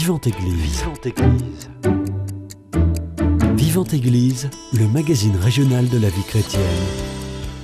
[0.00, 0.78] Vivante Église.
[0.78, 1.70] Vivante Église.
[3.54, 6.62] Vivante Église, le magazine régional de la vie chrétienne.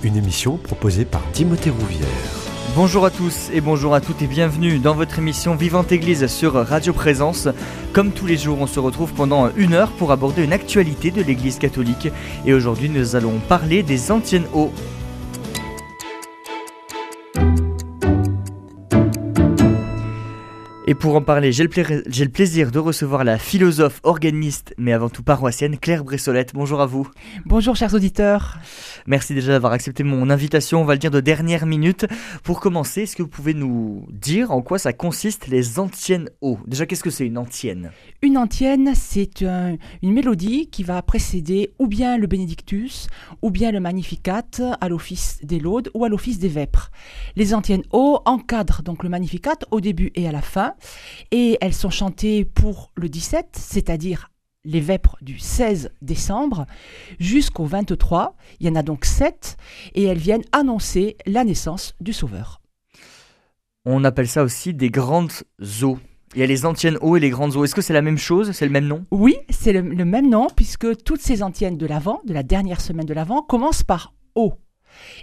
[0.02, 2.06] Une émission proposée par Timothée Rouvière.
[2.74, 6.52] Bonjour à tous et bonjour à toutes et bienvenue dans votre émission Vivante Église sur
[6.52, 7.48] Radio Présence.
[7.94, 11.22] Comme tous les jours, on se retrouve pendant une heure pour aborder une actualité de
[11.22, 12.10] l'Église catholique.
[12.44, 14.74] Et aujourd'hui, nous allons parler des anciennes eaux.
[20.88, 25.24] Et pour en parler, j'ai le, plaisir de recevoir la philosophe, organiste, mais avant tout
[25.24, 26.52] paroissienne, Claire Bressolette.
[26.54, 27.10] Bonjour à vous.
[27.44, 28.58] Bonjour chers auditeurs.
[29.08, 32.06] Merci déjà d'avoir accepté mon invitation, on va le dire de dernière minute.
[32.44, 36.60] Pour commencer, est-ce que vous pouvez nous dire en quoi ça consiste les antiennes eaux?
[36.68, 37.90] Déjà, qu'est-ce que c'est une antienne?
[38.22, 43.08] Une antienne, c'est une mélodie qui va précéder ou bien le Benedictus,
[43.42, 44.44] ou bien le Magnificat
[44.80, 46.92] à l'office des laudes ou à l'office des vêpres.
[47.34, 50.75] Les antiennes eaux encadrent donc le Magnificat au début et à la fin
[51.30, 54.30] et elles sont chantées pour le 17, c'est-à-dire
[54.64, 56.66] les vêpres du 16 décembre
[57.18, 58.36] jusqu'au 23.
[58.60, 59.56] Il y en a donc 7
[59.94, 62.60] et elles viennent annoncer la naissance du Sauveur.
[63.84, 65.32] On appelle ça aussi des grandes
[65.82, 65.98] eaux.
[66.34, 67.64] Il y a les antiennes eaux et les grandes eaux.
[67.64, 68.50] Est-ce que c'est la même chose?
[68.50, 69.06] C'est le même nom?
[69.12, 72.80] Oui, c'est le, le, même nom puisque toutes ces antiennes de l'Avent, de la dernière
[72.80, 74.54] semaine de l'Avent, commencent par eau.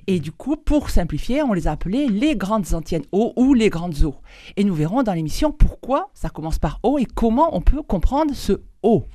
[0.07, 3.69] Et du coup, pour simplifier, on les a appelées les grandes antiennes eau ou les
[3.69, 4.15] grandes eaux.
[4.57, 8.33] Et nous verrons dans l'émission pourquoi ça commence par eau et comment on peut comprendre
[8.33, 9.05] ce eau.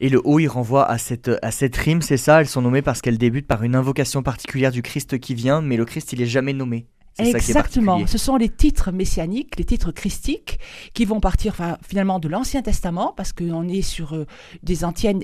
[0.00, 2.40] Et le haut, il renvoie à cette, à cette rime, c'est ça?
[2.40, 5.76] Elles sont nommées parce qu'elles débutent par une invocation particulière du Christ qui vient, mais
[5.76, 6.86] le Christ, il est jamais nommé.
[7.18, 8.06] Exactement.
[8.06, 10.58] Ce sont les titres messianiques, les titres christiques,
[10.94, 11.54] qui vont partir
[11.86, 14.26] finalement de l'Ancien Testament, parce qu'on est sur euh,
[14.62, 15.20] des antiennes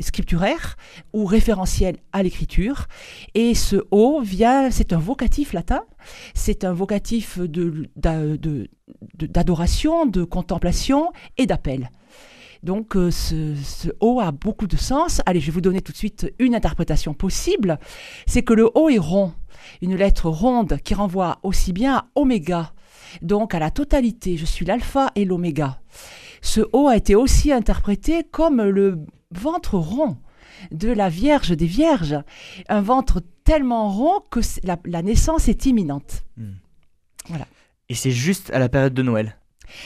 [0.00, 0.76] scripturaires
[1.12, 2.86] ou référentielles à l'écriture.
[3.34, 5.82] Et ce haut vient, c'est un vocatif latin,
[6.34, 7.38] c'est un vocatif
[9.16, 11.90] d'adoration, de, de, contemplation et d'appel.
[12.62, 15.22] Donc euh, ce, ce haut a beaucoup de sens.
[15.24, 17.78] Allez, je vais vous donner tout de suite une interprétation possible.
[18.26, 19.32] C'est que le haut est rond
[19.82, 22.72] une lettre ronde qui renvoie aussi bien à oméga,
[23.22, 25.80] donc à la totalité, je suis l'alpha et l'oméga.
[26.42, 30.16] Ce O a été aussi interprété comme le ventre rond
[30.70, 32.18] de la Vierge des Vierges,
[32.68, 36.24] un ventre tellement rond que la, naissance est imminente.
[36.36, 36.52] Hmm.
[37.28, 37.46] Voilà.
[37.88, 39.36] Et c'est juste à la période de Noël.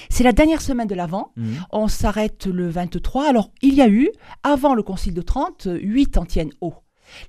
[0.08, 1.32] C'est la dernière semaine de l'Avent.
[1.36, 1.54] Hmm.
[1.70, 3.28] On s'arrête le 23.
[3.28, 4.10] Alors, il y a eu,
[4.42, 6.74] avant le Concile de Trente, huit antiennes O.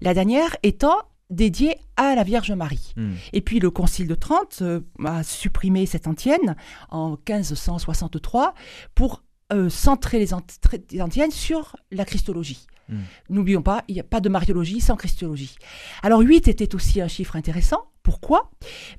[0.01, 0.97] La dernière étant
[1.29, 2.93] dédié à la Vierge Marie.
[2.95, 3.13] Hmm.
[3.33, 6.55] Et puis le Concile de Trente euh, a supprimé cette antienne
[6.89, 8.53] en 1563
[8.93, 12.67] pour euh, centrer les, antiennes sur la Christologie.
[12.89, 13.01] Hmm.
[13.29, 15.55] N'oublions pas, il n'y a pas de mariologie sans Christologie.
[16.03, 17.85] Alors 8 était aussi un chiffre intéressant.
[18.03, 18.51] Pourquoi?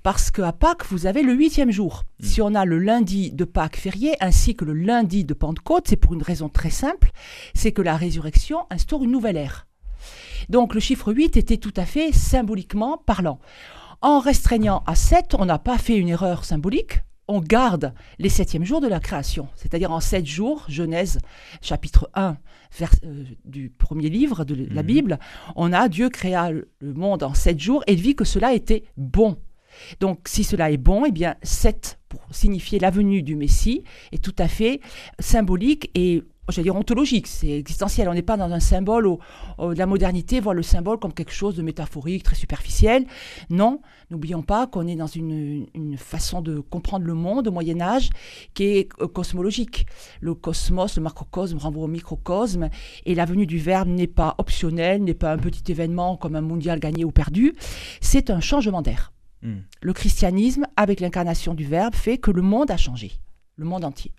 [0.03, 2.03] Parce qu'à Pâques, vous avez le huitième jour.
[2.21, 2.25] Hmm.
[2.25, 5.97] Si on a le lundi de Pâques férié ainsi que le lundi de Pentecôte, c'est
[5.97, 7.11] pour une raison très simple,
[7.55, 9.66] c'est que la résurrection instaure une nouvelle ère.
[10.49, 13.39] Donc le chiffre 8 était tout à fait symboliquement parlant.
[14.03, 18.65] En restreignant à 7, on n'a pas fait une erreur symbolique, on garde les septièmes
[18.65, 21.19] jours de la création, c'est-à-dire en sept jours, Genèse
[21.61, 22.37] chapitre 1
[22.81, 24.87] euh, du premier livre de la mhm.
[24.87, 25.19] Bible,
[25.57, 29.39] on a Dieu créa le monde en sept jours et vit que cela était bon.
[30.01, 33.83] Donc si cela est bon, eh bien 7 pour signifier la venue du Messie
[34.13, 34.81] est tout à fait
[35.19, 38.09] symbolique et j'allais dire ontologique, c'est existentiel.
[38.09, 39.19] On n'est pas dans un symbole où,
[39.59, 43.05] la modernité voit le symbole comme quelque chose de métaphorique, très superficiel.
[43.51, 43.81] Non,
[44.11, 48.11] n'oublions pas qu'on est dans une, façon de comprendre le monde au Moyen Âge
[48.55, 49.87] qui est euh, cosmologique.
[50.21, 52.69] Le cosmos, le macrocosme renvoie au microcosme,
[53.05, 56.41] et la venue du Verbe n'est pas optionnelle, n'est pas un petit événement comme un
[56.41, 57.55] mondial gagné ou perdu,
[58.01, 59.13] c'est un changement d'air.
[59.43, 59.61] Hmm.
[59.81, 63.13] Le christianisme, avec l'incarnation du Verbe, fait que le monde a changé,
[63.57, 64.13] le monde entier.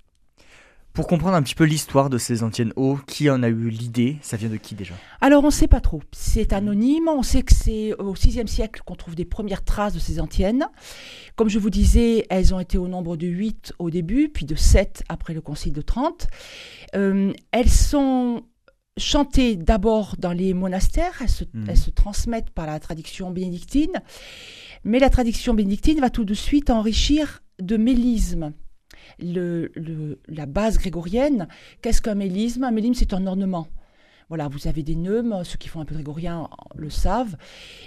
[0.98, 4.18] Pour comprendre un petit peu l'histoire de ces antiennes eaux, qui en a eu l'idée
[4.24, 4.96] Ça vient de qui déjà?
[5.22, 6.02] Alors on ne sait pas trop.
[6.12, 7.08] C'est anonyme.
[7.08, 10.66] On sait que c'est au VIe siècle qu'on trouve des premières traces de ces antiennes.
[11.36, 14.56] Comme je vous disais, elles ont été au nombre de 8 au début, puis de
[14.56, 16.30] 7 après le Concile de Trente.
[16.96, 18.42] Euh, elles sont
[18.98, 21.14] chantées d'abord dans les monastères.
[21.22, 21.70] Elles se, mhm.
[21.70, 24.02] elles se transmettent par la tradition bénédictine.
[24.84, 28.52] Mais la tradition bénédictine va tout de suite enrichir de mélisme
[29.20, 29.72] le,
[30.28, 31.48] la base grégorienne.
[31.82, 32.64] Qu'est-ce qu'un mélisme?
[32.64, 33.68] Un mélisme, c'est un ornement.
[34.30, 37.38] Voilà, vous avez des neumes, ceux qui font un peu grégorien le savent.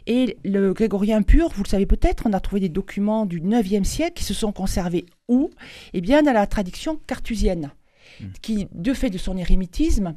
[0.06, 3.84] Et le grégorien pur, vous le savez peut-être, on a trouvé des documents du 9e
[3.84, 5.50] siècle qui se sont conservés où?
[5.92, 7.72] Eh bien, dans la tradition cartusienne,
[8.20, 8.26] hmm.
[8.40, 10.14] qui, de fait de son érémitisme,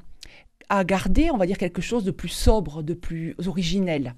[0.69, 4.15] a gardé, on va dire, quelque chose de plus sobre, de plus originel.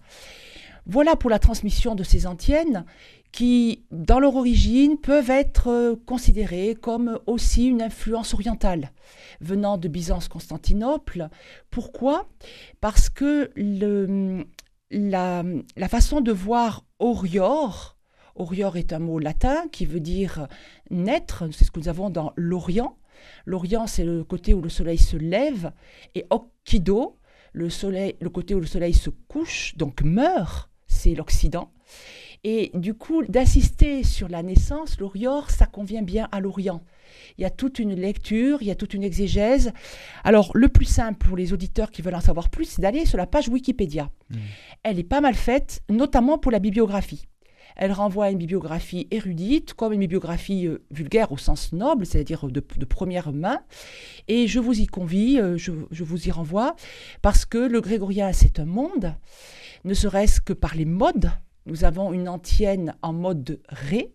[0.88, 2.86] Voilà pour la transmission de ces antiennes
[3.32, 8.92] qui, dans leur origine, peuvent être euh, considérés comme aussi une influence orientale
[9.42, 11.30] venant de Byzance-Constantinople.
[11.70, 12.30] Pourquoi?
[12.80, 14.46] Parce que le,
[14.92, 15.44] la,
[15.90, 17.98] façon de voir Orior,
[18.36, 20.48] Orior est un mot latin qui veut dire
[20.90, 22.98] naître, c'est ce que nous avons dans l'Orient.
[23.46, 25.72] L'Orient, c'est le côté où le soleil se lève,
[26.16, 27.18] et Okkido,
[27.54, 30.70] le, soleil, le côté où le soleil se couche, donc meurt,
[31.06, 31.72] c'est l'Occident.
[32.44, 36.82] Et du coup, d'assister sur la naissance, l'Orior, ça convient bien à l'Orient.
[37.38, 39.72] Il y a toute une lecture, il y a toute une exégèse.
[40.24, 43.18] Alors, le plus simple pour les auditeurs qui veulent en savoir plus, c'est d'aller sur
[43.18, 44.10] la page Wikipédia.
[44.30, 44.38] Mmh.
[44.84, 47.28] Elle est pas mal faite, notamment pour la bibliographie.
[47.76, 52.48] Elle renvoie à une bibliographie érudite, comme une bibliographie euh, vulgaire au sens noble, c'est-à-dire
[52.48, 53.60] de, première main.
[54.28, 56.76] Et je vous y convie, euh, je, je, vous y renvoie,
[57.22, 59.16] parce que le grégorien, c'est un monde,
[59.86, 61.32] ne serait-ce que par les modes
[61.68, 64.14] nous avons une antienne en mode Ré,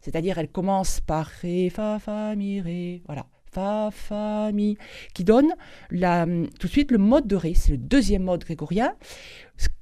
[0.00, 4.76] c'est-à-dire elle commence par Ré, Fa, Fa, Mi, Ré, voilà, Fa, Fa, Mi,
[5.14, 5.54] qui donne
[5.90, 8.94] la, tout de suite le mode de Ré, c'est le deuxième mode grégorien.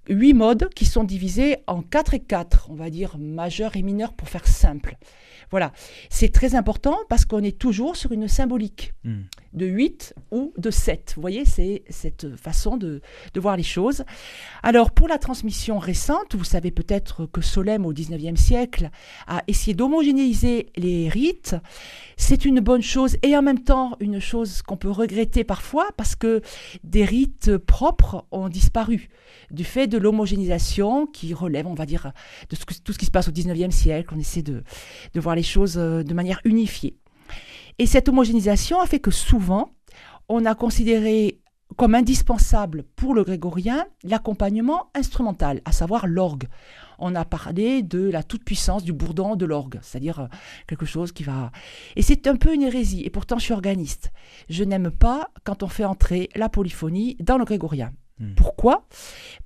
[0.08, 4.12] Huit modes qui sont divisés en 4 et 4, on va dire majeur et mineur
[4.12, 4.96] pour faire simple.
[5.50, 5.72] Voilà,
[6.10, 9.22] c'est très important parce qu'on est toujours sur une symbolique hmm.
[9.52, 11.14] De 8 ou de 7.
[11.16, 13.00] Vous voyez, c'est cette façon de,
[13.36, 14.04] voir les choses.
[14.62, 18.90] Alors, pour la transmission récente, vous savez peut-être que Solem, au 19e siècle,
[19.26, 21.56] a essayé d'homogénéiser les rites.
[22.16, 26.14] C'est une bonne chose et en même temps une chose qu'on peut regretter parfois parce
[26.14, 26.42] que
[26.84, 29.08] des rites propres ont disparu
[29.50, 32.12] du fait de l'homogénéisation qui relève, on va dire,
[32.50, 34.12] de tout ce qui se passe au 19e siècle.
[34.14, 34.62] On essaie de,
[35.14, 36.96] voir les choses euh, de manière unifiée.
[37.80, 39.70] Et cette homogénéisation a fait que souvent,
[40.28, 41.40] on a considéré
[41.78, 46.46] comme indispensable pour le grégorien l'accompagnement instrumental, à savoir l'orgue.
[46.98, 50.26] On a parlé de la toute-puissance du bourdon de l'orgue, c'est-à-dire euh,
[50.66, 51.52] quelque chose qui va...
[51.96, 54.12] Et c'est un peu une hérésie, et pourtant je suis organiste.
[54.50, 57.92] Je n'aime pas quand on fait entrer la polyphonie dans le grégorien.
[58.18, 58.34] Hmm.
[58.34, 58.86] Pourquoi?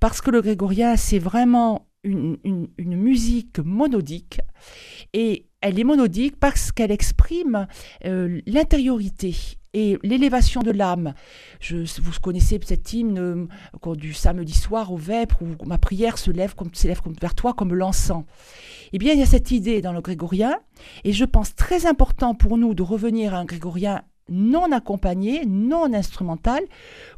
[0.01, 4.39] Parce que le grégorien, c'est vraiment une, musique monodique
[5.13, 7.67] et elle est monodique parce qu'elle exprime
[8.05, 9.35] euh, l'intériorité
[9.73, 11.13] et l'élévation de l'âme.
[11.69, 16.55] vous connaissez cet hymne euh, du samedi soir au vêpres où ma prière se lève
[16.55, 18.23] comme s'élève comme vers toi comme l'encens.
[18.93, 20.57] Eh bien, il y a cette idée dans le grégorien
[21.03, 25.93] et je pense très important pour nous de revenir à un grégorien non accompagné, non
[25.93, 26.63] instrumental,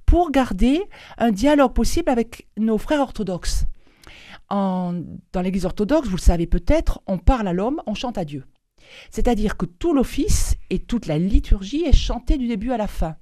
[0.05, 0.81] pour garder
[1.17, 3.65] un dialogue possible avec nos frères orthodoxes.
[4.49, 8.45] Dans l'Église orthodoxe, vous le savez peut-être, on parle à l'homme, on chante à Dieu.
[9.09, 13.15] C'est-à-dire que tout l'office et toute la liturgie est chantée du début à la fin.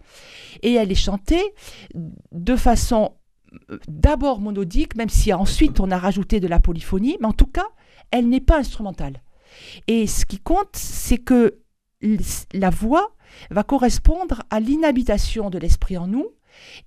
[0.62, 1.42] Et elle est chantée
[2.32, 3.14] de façon
[3.72, 7.48] euh, d'abord monodique, même si ensuite on a rajouté de la polyphonie, mais en tout
[7.48, 7.68] cas,
[8.12, 9.22] elle n'est pas instrumentale.
[9.88, 11.60] Et ce qui compte, c'est que
[12.54, 13.16] la voix
[13.50, 16.28] va correspondre à l'inhabitation de l'esprit en nous.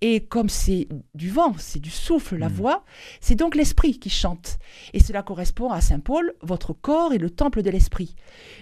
[0.01, 2.53] Et comme c'est du vent, c'est du souffle, la mm.
[2.53, 2.85] voix,
[3.21, 4.59] c'est donc l'esprit qui chante.
[4.93, 8.15] Et cela correspond à Saint Paul, votre corps est le temple de l'esprit.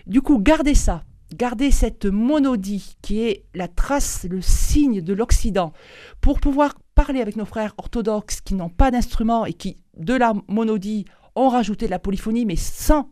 [0.07, 1.05] Du coup, gardez ça,
[1.35, 5.73] gardez cette monodie qui est la trace, le signe de l'Occident,
[6.21, 10.33] pour pouvoir parler avec nos frères orthodoxes qui n'ont pas d'instrument et qui, de la
[10.49, 11.05] monodie,
[11.35, 13.11] ont rajouté de la polyphonie, mais sans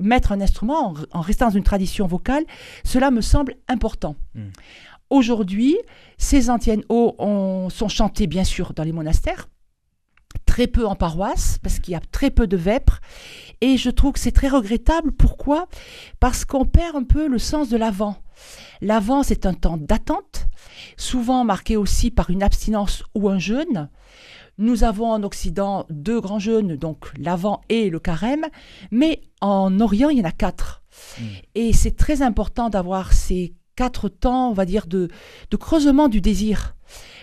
[0.00, 2.44] mettre un instrument en, restant dans une tradition vocale,
[2.84, 4.16] cela me semble important.
[4.34, 4.48] Hmm.
[5.10, 5.76] Aujourd'hui,
[6.18, 7.16] ces antiennes hauts
[7.70, 9.48] sont chantées bien sûr dans les monastères,
[10.44, 13.00] très peu en paroisse, parce qu'il y a très peu de vêpres.
[13.60, 15.12] Et je trouve que c'est très regrettable.
[15.12, 15.66] Pourquoi?
[16.20, 18.16] Parce qu'on perd un peu le sens de l'avant.
[18.80, 20.46] L'avant, c'est un temps d'attente,
[20.96, 23.88] souvent marqué aussi par une abstinence ou un jeûne.
[24.58, 28.46] Nous avons en Occident deux grands jeûnes, donc l'Avent et le Carême,
[28.90, 30.82] mais en Orient, il y en a quatre.
[31.20, 31.24] Hmm.
[31.54, 35.06] Et c'est très important d'avoir ces quatre temps, on va dire, de,
[35.52, 36.74] de creusement du désir.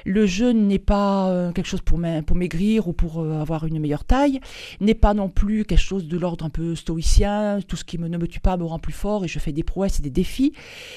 [0.05, 3.77] Le jeûne n'est pas euh, quelque chose pour, pour maigrir ou pour euh, avoir une
[3.77, 4.39] meilleure taille,
[4.79, 8.17] n'est pas non plus quelque chose de l'ordre un peu stoïcien, tout ce qui ne
[8.17, 10.53] me tue pas me rend plus fort et je fais des prouesses et des défis.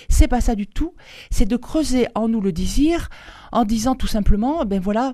[0.09, 0.95] C'est pas ça du tout.
[1.33, 3.09] C'est de creuser en nous le désir
[3.51, 5.13] en disant tout simplement, ben voilà,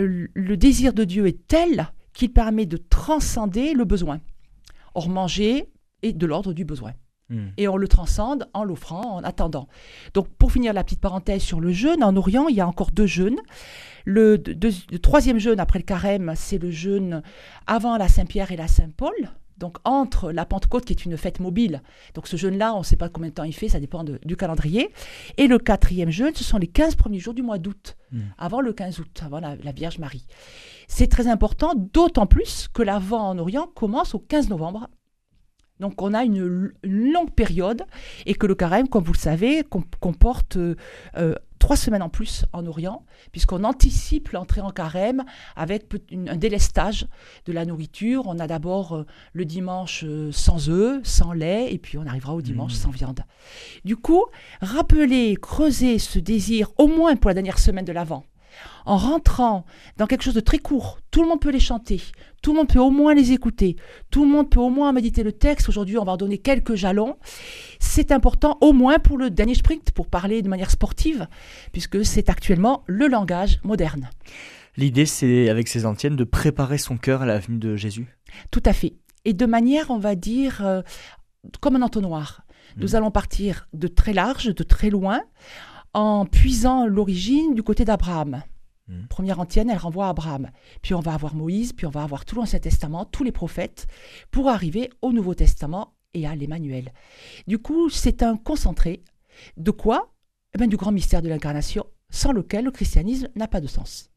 [0.00, 4.18] euh, le désir de Dieu est tel qu'il permet de transcender le besoin.
[4.96, 5.70] Or, manger
[6.02, 6.94] est de l'ordre du besoin.
[7.30, 7.48] Hmm.
[7.56, 9.66] Et on le transcende en l'offrant, en attendant.
[10.12, 12.90] Donc, pour finir la petite parenthèse sur le jeûne, en Orient, il y a encore
[12.90, 13.40] deux jeûnes.
[14.04, 14.36] Le,
[14.98, 17.22] troisième jeûne après le carême, c'est le jeûne
[17.66, 19.14] avant la Saint-Pierre et la Saint-Paul.
[19.56, 21.82] Donc, entre la Pentecôte, qui est une fête mobile.
[22.14, 24.36] Donc, ce jeûne-là, on ne sait pas combien de temps il fait, ça dépend du
[24.36, 24.90] calendrier.
[25.38, 28.20] Et le quatrième jeûne, ce sont les 15 premiers jours du mois d'août, hmm.
[28.36, 30.26] avant le 15 août, avant la, la Vierge Marie.
[30.88, 34.88] C'est très important, d'autant plus que l'Avent en Orient commence au 15 novembre
[35.80, 37.84] Donc on a une, longue période
[38.26, 39.64] et que le carême, comme vous le savez,
[40.00, 40.76] comporte euh,
[41.16, 45.24] euh, trois semaines en plus en Orient, puisqu'on anticipe l'entrée en carême
[45.56, 47.08] avec un délestage
[47.46, 48.22] de la nourriture.
[48.26, 52.42] On a d'abord euh, le dimanche sans œufs, sans lait, et puis on arrivera au
[52.42, 52.76] dimanche mmh.
[52.76, 53.20] sans viande.
[53.84, 54.24] Du coup,
[54.60, 58.24] rappeler, creuser ce désir, au moins pour la dernière semaine de l'Avent,
[58.86, 59.64] en rentrant
[59.96, 62.00] dans quelque chose de très court, tout le monde peut les chanter,
[62.42, 63.76] tout le monde peut au moins les écouter,
[64.10, 65.68] tout le monde peut au moins méditer le texte.
[65.68, 67.16] Aujourd'hui, on va en donner quelques jalons.
[67.78, 71.26] C'est important au moins pour le dernier sprint, pour parler de manière sportive,
[71.72, 74.10] puisque c'est actuellement le langage moderne.
[74.76, 78.06] L'idée, c'est avec ces antiennes de préparer son cœur à la venue de Jésus.
[78.50, 78.94] Tout à fait.
[79.24, 80.82] Et de manière, on va dire, euh,
[81.60, 82.42] comme un entonnoir.
[82.76, 82.96] Nous mmh.
[82.96, 85.22] allons partir de très large, de très loin,
[85.94, 88.42] en puisant l'origine du côté d'Abraham.
[88.88, 89.06] Hmm.
[89.08, 90.50] Première antienne, elle renvoie à Abraham.
[90.82, 93.86] Puis on va avoir Moïse, puis on va avoir tout l'Ancien Testament, tous les prophètes,
[94.30, 96.92] pour arriver au Nouveau Testament et à l'Emmanuel.
[97.46, 99.02] Du coup, c'est un concentré
[99.56, 100.12] de quoi?
[100.54, 104.10] Eh bien, Du grand mystère de l'incarnation, sans lequel le christianisme n'a pas de sens.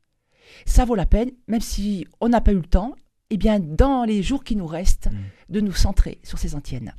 [0.66, 2.96] Ça vaut la peine, même si on n'a pas eu le temps,
[3.30, 5.54] eh bien, dans les jours qui nous restent, hmm.
[5.54, 6.94] de nous centrer sur ces antiennes.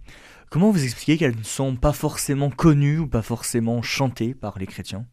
[0.50, 4.66] Comment vous expliquez qu'elles ne sont pas forcément connues ou pas forcément chantées par les
[4.66, 5.06] chrétiens?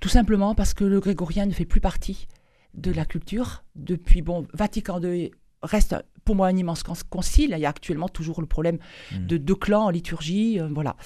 [0.00, 2.28] Tout simplement parce que le grégorien ne fait plus partie
[2.74, 3.64] de la culture.
[3.74, 5.30] Depuis, bon, Vatican II
[5.62, 7.54] reste pour moi un immense concile.
[7.56, 8.78] Il y a actuellement toujours le problème
[9.12, 9.26] hmm.
[9.26, 10.60] de deux clans en liturgie.
[10.60, 10.96] Euh, voilà.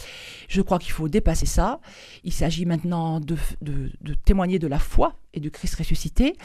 [0.48, 1.80] Je crois qu'il faut dépasser ça.
[2.24, 3.36] Il s'agit maintenant de,
[4.24, 6.36] témoigner de la foi et du Christ ressuscité.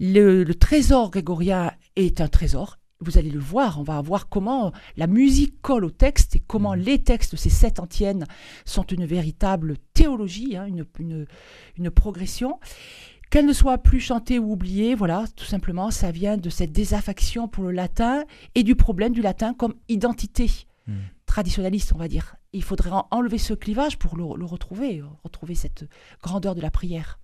[0.00, 5.06] le trésor grégorien est un trésor vous allez le voir, on va voir comment la
[5.06, 6.80] musique colle au texte et comment mmh.
[6.80, 8.26] les textes de ces sept antiennes
[8.64, 11.26] sont une véritable théologie, hein, une,
[11.76, 12.58] une, progression.
[13.30, 17.48] Qu'elles ne soient plus chantées ou oubliées, voilà, tout simplement, ça vient de cette désaffection
[17.48, 20.50] pour le latin et du problème du latin comme identité
[20.86, 20.92] mmh.
[21.26, 22.36] traditionnaliste, on va dire.
[22.52, 25.88] Il faudrait enlever ce clivage pour le retrouver, retrouver cette
[26.22, 27.18] grandeur de la prière.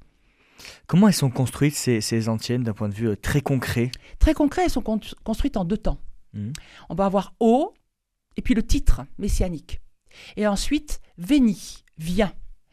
[0.86, 3.90] Comment elles sont construites, ces, ces antiennes, d'un point de vue euh, très concret?
[4.18, 5.98] Très concret, elles sont construites en deux temps.
[6.34, 6.50] Mmh.
[6.88, 7.74] On va avoir O,
[8.36, 9.80] et puis le titre messianique.
[10.36, 12.32] Et ensuite, Véni, vient.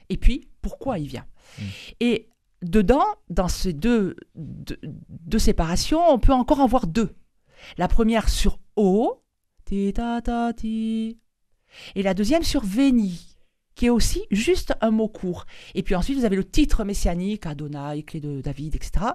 [0.10, 1.26] Et puis, pourquoi il vient?
[1.60, 1.64] Mmh.
[2.00, 2.30] Et
[2.62, 7.16] dedans, dans ces deux, deux, séparations, on peut encore en voir deux.
[7.78, 9.24] La première sur O,
[9.66, 11.18] ti ta ta ti,
[11.96, 13.35] et la deuxième sur Véni
[13.76, 15.46] qui est aussi juste un mot court.
[15.74, 19.08] Et puis ensuite, vous avez le titre messianique, Adonai, clé de David, etc.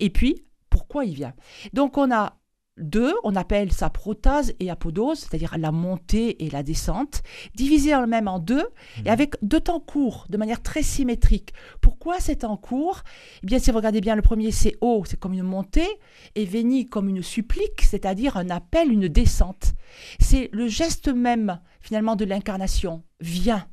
[0.00, 1.34] Et puis, pourquoi il vient?
[1.72, 2.38] Donc, on a
[2.78, 7.22] deux, on appelle ça protase et apodose, c'est-à-dire la montée et la descente,
[7.54, 8.66] divisé en même en deux,
[8.98, 9.08] et mmh.
[9.08, 11.54] avec deux temps courts, de manière très symétrique.
[11.80, 13.02] Pourquoi c'est en cours
[13.42, 15.88] Eh bien, si vous regardez bien, le premier, c'est haut, c'est comme une montée,
[16.34, 19.72] et veni comme une supplique, c'est-à-dire un appel, une descente.
[20.20, 23.02] C'est le geste même, finalement, de l'incarnation.
[23.20, 23.66] Viens,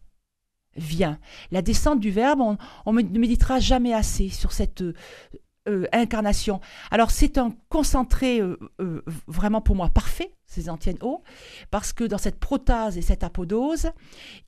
[0.75, 1.19] vient.
[1.51, 2.41] La descente du Verbe,
[2.85, 4.93] on, ne méditera jamais assez sur cette euh,
[5.69, 6.59] euh, incarnation.
[6.91, 8.57] Alors c'est un concentré euh,
[9.27, 11.23] vraiment pour moi parfait, ces antiennes eaux,
[11.71, 13.91] parce que dans cette protase et cette apodose,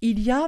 [0.02, 0.48] il y a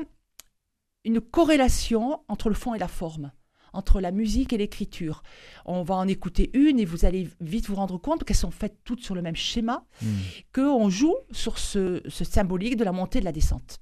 [1.06, 3.32] une corrélation entre le fond et la forme
[3.74, 5.22] entre la musique et l'écriture.
[5.66, 8.78] On va en écouter une et vous allez vite vous rendre compte qu'elles sont faites
[8.84, 10.08] toutes sur le même schéma, mmh.
[10.56, 13.80] qu'on joue sur ce, ce symbolique de la montée et de la descente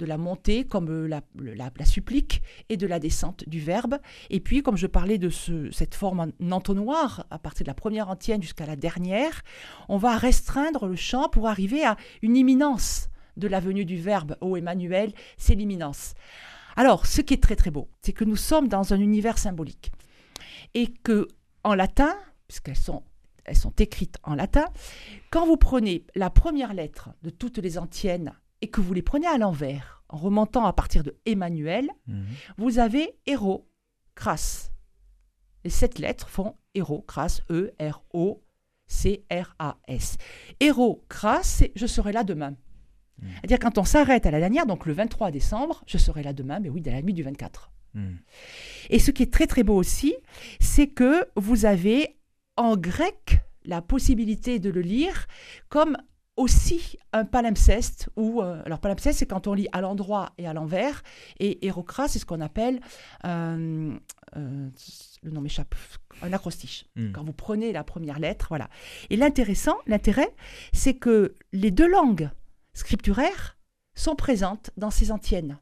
[0.00, 3.98] de la montée comme euh, la, la, supplique et de la descente du verbe.
[4.30, 7.74] Et puis, comme je parlais de ce, cette forme en entonnoir, à partir de la
[7.74, 9.42] première antienne jusqu'à la dernière,
[9.88, 14.36] on va restreindre le chant pour arriver à une imminence de la venue du verbe.
[14.40, 16.14] Ô Emmanuel, c'est l'imminence.
[16.76, 19.92] Alors, ce qui est très très beau, c'est que nous sommes dans un univers symbolique.
[20.74, 21.28] Et que,
[21.62, 22.14] en latin,
[22.48, 23.02] puisqu'elles sont
[23.44, 24.66] elles sont écrites en latin.
[25.30, 29.26] Quand vous prenez la première lettre de toutes les antiennes et que vous les prenez
[29.26, 32.26] à l'envers, en remontant à partir de Emmanuel, mhm.
[32.58, 33.68] vous avez héros,
[34.14, 34.72] crasse.
[35.64, 38.42] Les sept lettres font héros, crasse, E, R, O,
[38.86, 40.16] C, R, A, S.
[40.58, 42.50] Héros, crasse, c'est je serai là demain.
[42.50, 43.28] Mhm.
[43.34, 46.60] C'est-à-dire quand on s'arrête à la dernière, donc le 23 décembre, je serai là demain,
[46.60, 47.70] mais oui, dans la nuit du 24.
[47.94, 48.18] Mhm.
[48.90, 50.14] Et ce qui est très très beau aussi,
[50.60, 52.18] c'est que vous avez
[52.56, 55.26] en grec la possibilité de le lire
[55.68, 55.96] comme
[56.40, 60.54] aussi un palimpseste, ou euh, alors palimpseste c'est quand on lit à l'endroit et à
[60.54, 61.02] l'envers,
[61.38, 62.80] et hérocra c'est ce qu'on appelle,
[63.26, 63.94] euh,
[64.36, 64.68] euh,
[65.22, 65.74] le nom m'échappe,
[66.22, 66.86] un acrostiche.
[66.96, 67.12] Hmm.
[67.12, 68.70] Quand vous prenez la première lettre, voilà.
[69.10, 70.34] Et l'intéressant, l'intérêt,
[70.72, 72.30] c'est que les deux langues
[72.72, 73.58] scripturaires
[73.94, 75.58] sont présentes dans ces antiennes.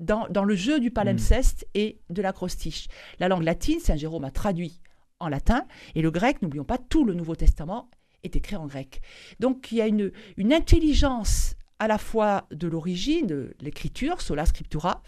[0.00, 2.86] Dans, dans le jeu du palimpseste et de l'acrostiche.
[3.18, 4.80] La langue latine, Saint Jérôme a traduit
[5.18, 7.90] en latin, et le grec, n'oublions pas, tout le Nouveau Testament
[8.36, 9.00] écrit en grec.
[9.40, 14.46] Donc il y a une, une intelligence à la fois de l'origine, de l'écriture, sola
[14.46, 15.02] scriptura,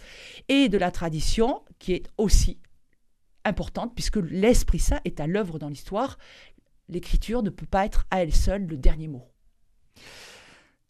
[0.49, 2.59] et de la tradition, qui est aussi
[3.45, 6.19] importante, puisque l'Esprit Saint est à l'œuvre dans l'histoire.
[6.89, 9.27] L'écriture ne peut pas être à elle seule le dernier mot.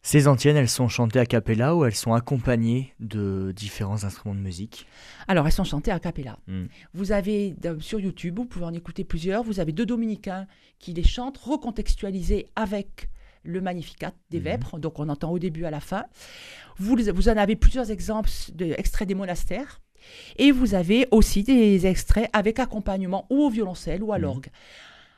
[0.03, 4.39] Ces antiennes, elles sont chantées a cappella ou elles sont accompagnées de différents instruments de
[4.39, 4.87] musique
[5.27, 6.39] Alors, elles sont chantées a cappella.
[6.47, 6.65] Hmm.
[6.93, 10.47] Vous avez sur YouTube, vous pouvez en écouter plusieurs, vous avez deux dominicains
[10.79, 13.09] qui les chantent, recontextualisés avec
[13.43, 14.43] le Magnificat des mhm.
[14.43, 16.05] Vêpres, donc on entend au début à la fin.
[16.77, 19.81] Vous, vous en avez plusieurs exemples d'extraits des monastères.
[20.37, 24.23] Et vous avez aussi des extraits avec accompagnement ou au violoncelle ou à mhm.
[24.23, 24.47] l'orgue.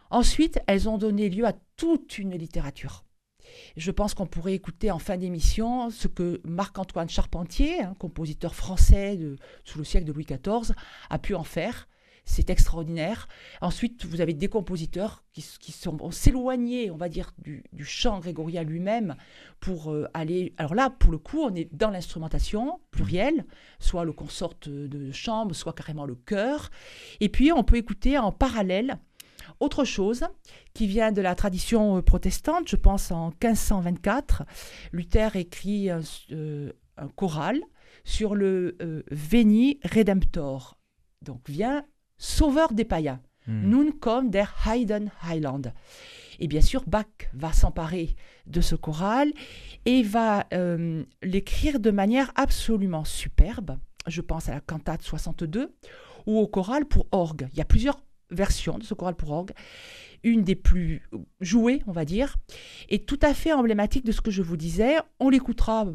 [0.10, 3.06] Ensuite, elles ont donné lieu à toute une littérature.
[3.78, 9.20] Je pense qu'on pourrait écouter en fin d'émission ce que Marc-Antoine Charpentier, compositeur français
[9.64, 10.74] sous le siècle de Louis XIV,
[11.10, 11.88] a pu en faire
[12.26, 13.28] c'est extraordinaire.
[13.62, 19.16] Ensuite, vous avez des compositeurs qui, sont s'éloigner, on va dire, du, chant grégorien lui-même
[19.60, 20.54] pour euh, aller.
[20.58, 23.46] Alors là, pour le coup, on est dans l'instrumentation plurielle,
[23.80, 26.70] soit le consort de chambre, soit carrément le chœur.
[27.20, 28.98] Et puis, on peut écouter en parallèle
[29.64, 30.26] autre chose
[30.74, 34.44] qui vient de la tradition euh, protestante, je pense en 1524,
[34.92, 36.02] Luther écrit un,
[36.32, 36.72] euh,
[37.16, 37.60] choral
[38.04, 38.76] sur le
[39.10, 40.78] Veni Redemptor.
[41.22, 41.86] Donc vient
[42.18, 43.22] sauveur des païens.
[43.48, 43.70] Hmm.
[43.70, 45.74] Nun comme der Heiden Highland.
[46.40, 48.16] Et bien sûr, Bach va s'emparer
[48.48, 49.32] de ce choral
[49.86, 53.78] et va euh, l'écrire de manière absolument superbe.
[54.08, 55.74] Je pense à la cantate 62
[56.26, 57.48] ou au choral pour orgue.
[57.54, 58.00] Il y a plusieurs
[58.34, 59.52] versions de ce choral pour orgue.
[60.24, 61.02] Une des plus
[61.42, 62.38] jouées, on va dire,
[62.90, 64.96] et tout à fait emblématique de ce que je vous disais.
[65.20, 65.86] On l'écoutera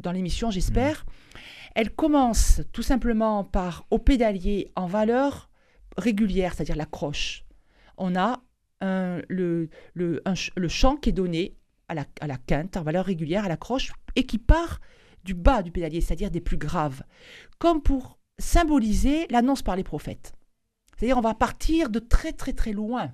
[0.00, 1.04] dans l'émission, j'espère.
[1.06, 1.38] Hmm.
[1.76, 5.48] Elle commence tout simplement par au pédalier en valeur
[5.96, 7.44] régulière, c'est-à-dire la croche,
[7.98, 8.42] on a
[8.80, 10.22] le, le,
[10.56, 11.56] le, chant qui est donné
[11.88, 14.80] à la, à la quinte en valeur régulière, à la croche, et qui part
[15.24, 17.02] du bas du pédalier, c'est-à-dire des plus graves,
[17.58, 20.32] comme pour symboliser l'annonce par les prophètes.
[20.98, 23.12] C'est-à-dire on va partir de très très très loin,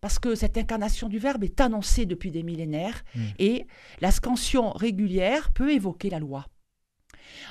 [0.00, 3.24] parce que cette incarnation du Verbe est annoncée depuis des millénaires, hmm.
[3.38, 3.66] et
[4.00, 6.46] la scansion régulière peut évoquer la loi.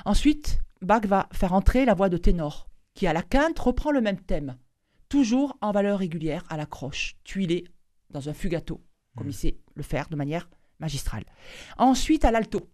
[0.04, 4.00] Ensuite, Bach va faire entrer la voix de ténor, qui à la quinte reprend le
[4.00, 4.56] même thème
[5.08, 7.64] toujours en valeur régulière à la croche, tuilé
[8.10, 8.80] dans un fugato,
[9.16, 9.30] comme hmm.
[9.30, 11.24] il sait le faire de manière magistrale.
[11.78, 12.68] Ensuite, à l'alto.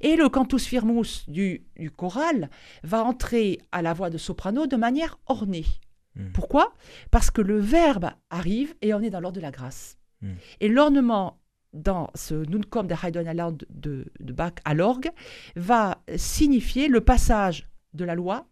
[0.00, 2.50] Et le cantus firmus du, choral
[2.82, 5.66] va entrer à la voix de soprano de manière ornée.
[6.14, 6.32] Hmm.
[6.32, 6.74] Pourquoi?
[7.10, 9.98] Parce que le verbe arrive et on est dans l'ordre de la grâce.
[10.22, 10.34] Hmm.
[10.60, 11.40] Et l'ornement
[11.72, 15.10] dans ce Nunkom de Haydn de, de Bach à l'orgue
[15.56, 18.48] va signifier le passage de la loi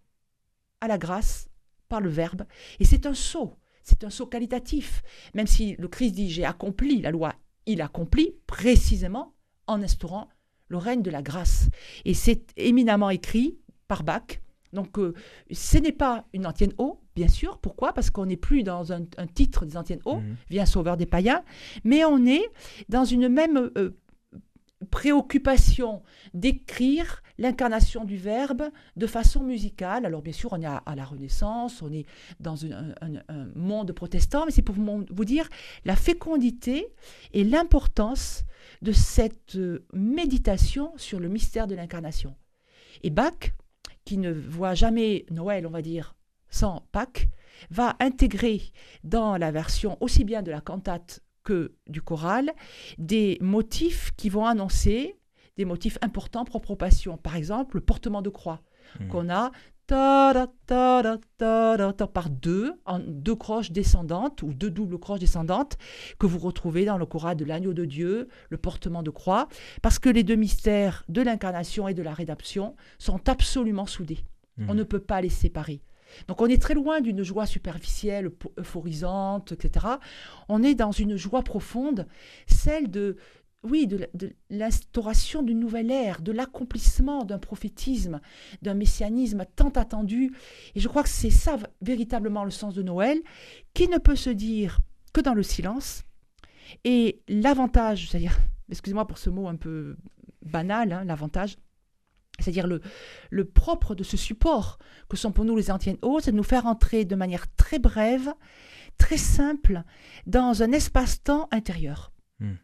[0.81, 1.49] à la grâce
[1.89, 2.45] par le Verbe.
[2.81, 5.03] Et c'est un saut, c'est un saut qualitatif.
[5.35, 7.35] Même si le Christ dit j'ai accompli la loi,
[7.67, 9.35] il accomplit précisément
[9.67, 10.29] en instaurant
[10.75, 11.69] le règne de la grâce.
[12.05, 13.57] Et c'est éminemment écrit
[13.87, 14.41] par Bach.
[14.73, 15.15] Donc euh,
[15.53, 17.59] ce n'est pas une antienne eau, bien sûr.
[17.59, 17.93] Pourquoi?
[17.93, 20.37] Parce qu'on n'est plus dans un, titre des antiennes eau, mmh.
[20.51, 21.45] vient sauveur des païens,
[21.85, 22.45] mais on est
[22.89, 23.97] dans une même euh,
[24.87, 30.07] préoccupation d'écrire l'incarnation du verbe de façon musicale.
[30.07, 32.07] Alors bien sûr, on est à, la Renaissance, on est
[32.41, 32.95] dans un,
[33.55, 35.49] monde protestant, mais c'est pour vous, dire
[35.85, 36.89] la fécondité
[37.33, 38.45] et l'importance
[38.83, 42.35] de cette euh, méditation sur le mystère de l'incarnation.
[43.03, 43.53] Et Bach,
[44.05, 46.15] qui ne voit jamais Noël, on va dire,
[46.49, 47.29] sans Pâques,
[47.71, 52.53] va intégrer dans la version aussi bien de la cantate que du choral
[52.99, 55.17] des motifs qui vont annoncer
[55.57, 57.17] des motifs importants propres passion.
[57.17, 58.61] Par exemple, le portement de croix
[58.99, 59.09] hmm.
[59.09, 59.53] qu'on a
[62.07, 65.77] par deux, en deux croches descendantes ou deux doubles croches descendantes
[66.19, 69.49] que vous retrouvez dans le choral de l'agneau de Dieu, le portement de croix,
[69.83, 74.25] parce que les deux mystères de l'incarnation et de la rédemption sont absolument soudés.
[74.57, 74.71] Hmm.
[74.71, 75.83] On ne peut pas les séparer.
[76.29, 79.87] Donc on est très loin d'une joie superficielle, euphorisante, etc.
[80.49, 82.07] On est dans une joie profonde,
[82.47, 83.17] celle de,
[83.65, 84.09] oui, de,
[84.51, 88.21] l'instauration d'une nouvelle ère, de l'accomplissement d'un prophétisme,
[88.63, 90.33] d'un messianisme tant attendu.
[90.75, 93.19] Et je crois que c'est ça véritablement le sens de Noël,
[93.73, 94.79] qui ne peut se dire
[95.13, 96.05] que dans le silence.
[96.85, 98.39] Et l'avantage, c'est-à-dire,
[98.71, 99.97] excusez-moi pour ce mot un peu
[100.43, 101.57] banal, hein, l'avantage,
[102.41, 102.81] c'est-à-dire le,
[103.31, 106.43] le propre de ce support que sont pour nous les antiennes hautes, c'est de nous
[106.43, 108.33] faire entrer de manière très brève,
[108.99, 109.83] très simple,
[110.27, 112.13] dans un espace-temps intérieur.
[112.41, 112.55] Hmm.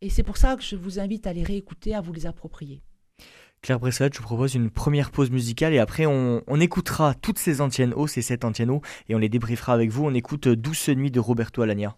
[0.00, 2.82] Et c'est pour ça que je vous invite à les réécouter, à vous les approprier.
[3.62, 7.60] Claire Bressolette, je vous propose une première pause musicale et après on, écoutera toutes ces
[7.60, 10.04] antiennes hauts, ces sept antiennes hauts, et on les débriefera avec vous.
[10.04, 11.96] On écoute Douce Nuit de Roberto Alagna.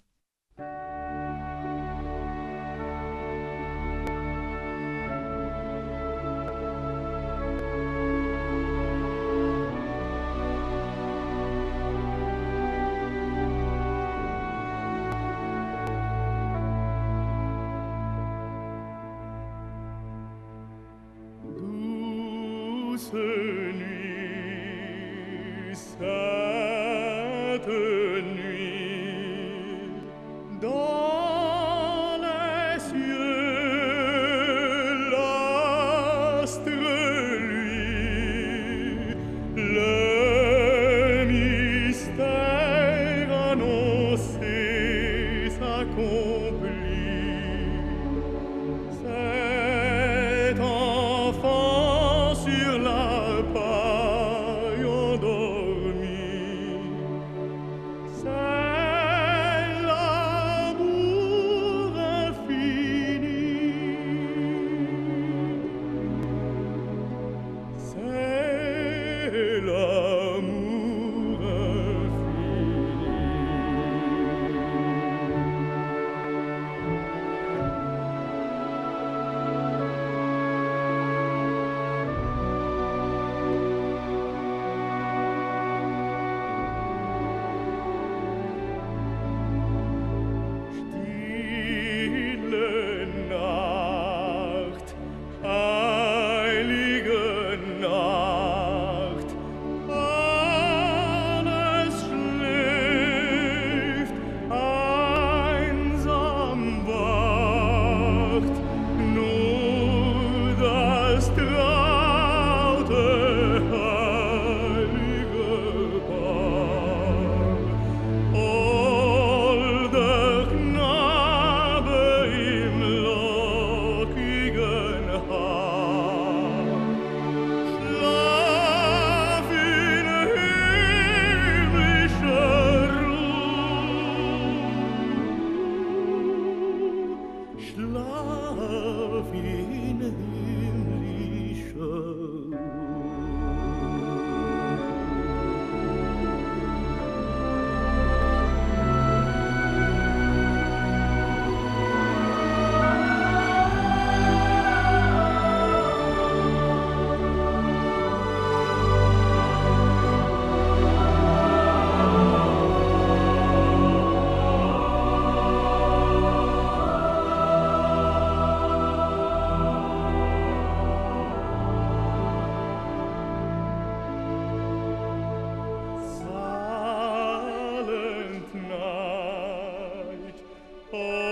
[180.91, 181.28] Hey.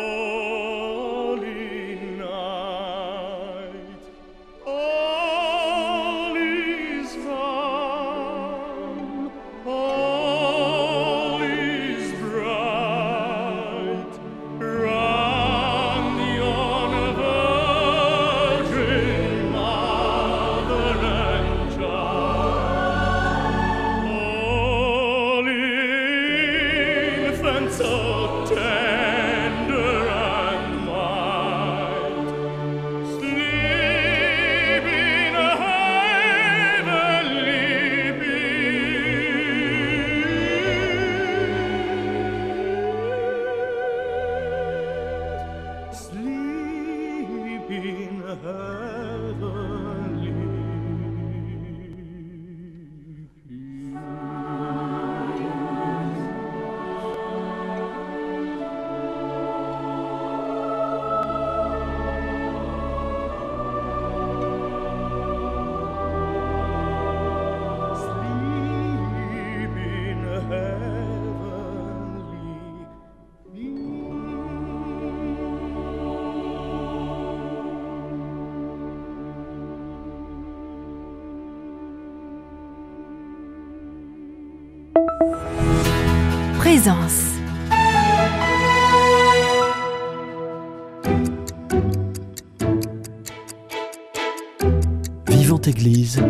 [95.26, 96.22] Vivante Église,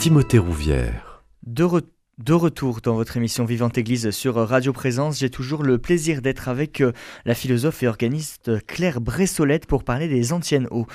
[0.00, 1.22] Timothée Rouvière.
[1.46, 1.68] De,
[2.18, 6.48] de, retour dans votre émission Vivante Église sur Radio Présence, j'ai toujours le plaisir d'être
[6.48, 6.90] avec euh,
[7.24, 10.88] la philosophe et organiste Claire Bressolette pour parler des anciennes eaux.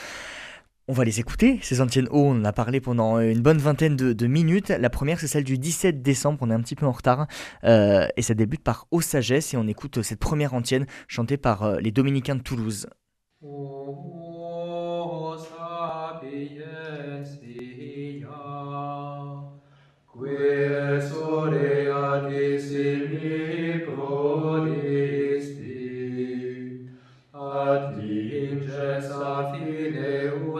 [0.91, 3.95] On va les écouter, ces anciennes O, on en a parlé pendant une bonne vingtaine
[3.95, 4.69] de, minutes.
[4.69, 7.27] La première, c'est celle du 17 décembre, on est un petit peu en retard,
[7.63, 11.91] et ça débute par Ô Sagesse, et on écoute cette première antienne chantée par les
[11.91, 12.87] Dominicains de Toulouse.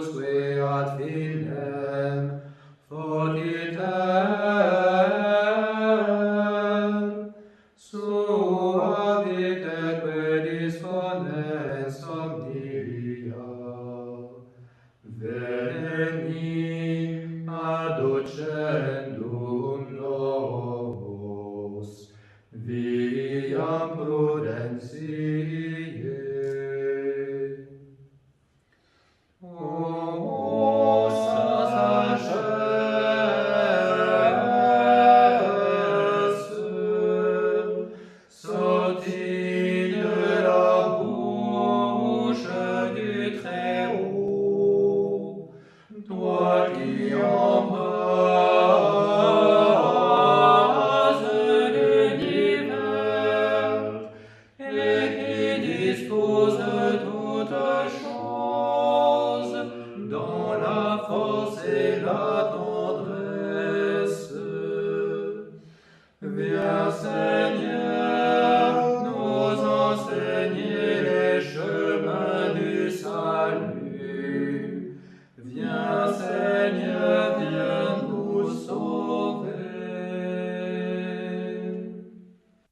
[0.08, 0.29] pues,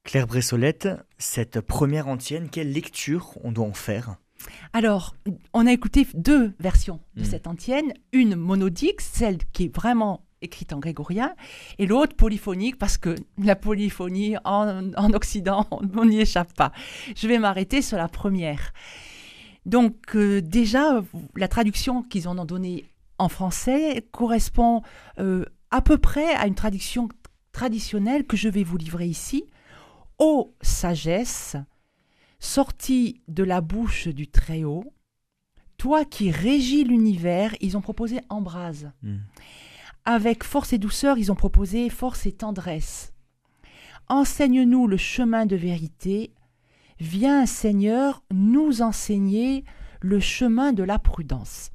[0.08, 4.16] Claire Bressolette, cette première antienne, quelle lecture on doit en faire?
[4.72, 5.14] Alors,
[5.52, 7.26] on a écouté deux versions de hmm.
[7.26, 11.34] cette antienne, une monodique, celle qui est vraiment écrite en grégorien,
[11.78, 16.72] et l'autre polyphonique, parce que la polyphonie en, Occident, on n'y échappe pas.
[17.14, 18.72] Je vais m'arrêter sur la première.
[19.66, 21.02] Donc euh, déjà,
[21.36, 22.86] la traduction qu'ils en ont donnée
[23.18, 24.80] en français correspond
[25.18, 27.10] euh, à peu près à une traduction
[27.52, 29.44] traditionnelle que je vais vous livrer ici,
[30.18, 31.56] ô sagesse,
[32.40, 34.92] sortie de la bouche du Très-Haut,
[35.76, 38.90] toi qui régis l'univers, ils ont proposé embrase.
[39.02, 39.18] Hmm.
[40.04, 43.12] Avec force et douceur, ils ont proposé force et tendresse.
[44.08, 46.32] Enseigne-nous le chemin de vérité.
[46.98, 49.64] Viens, Seigneur, nous enseigner
[50.00, 51.70] le chemin de la prudence.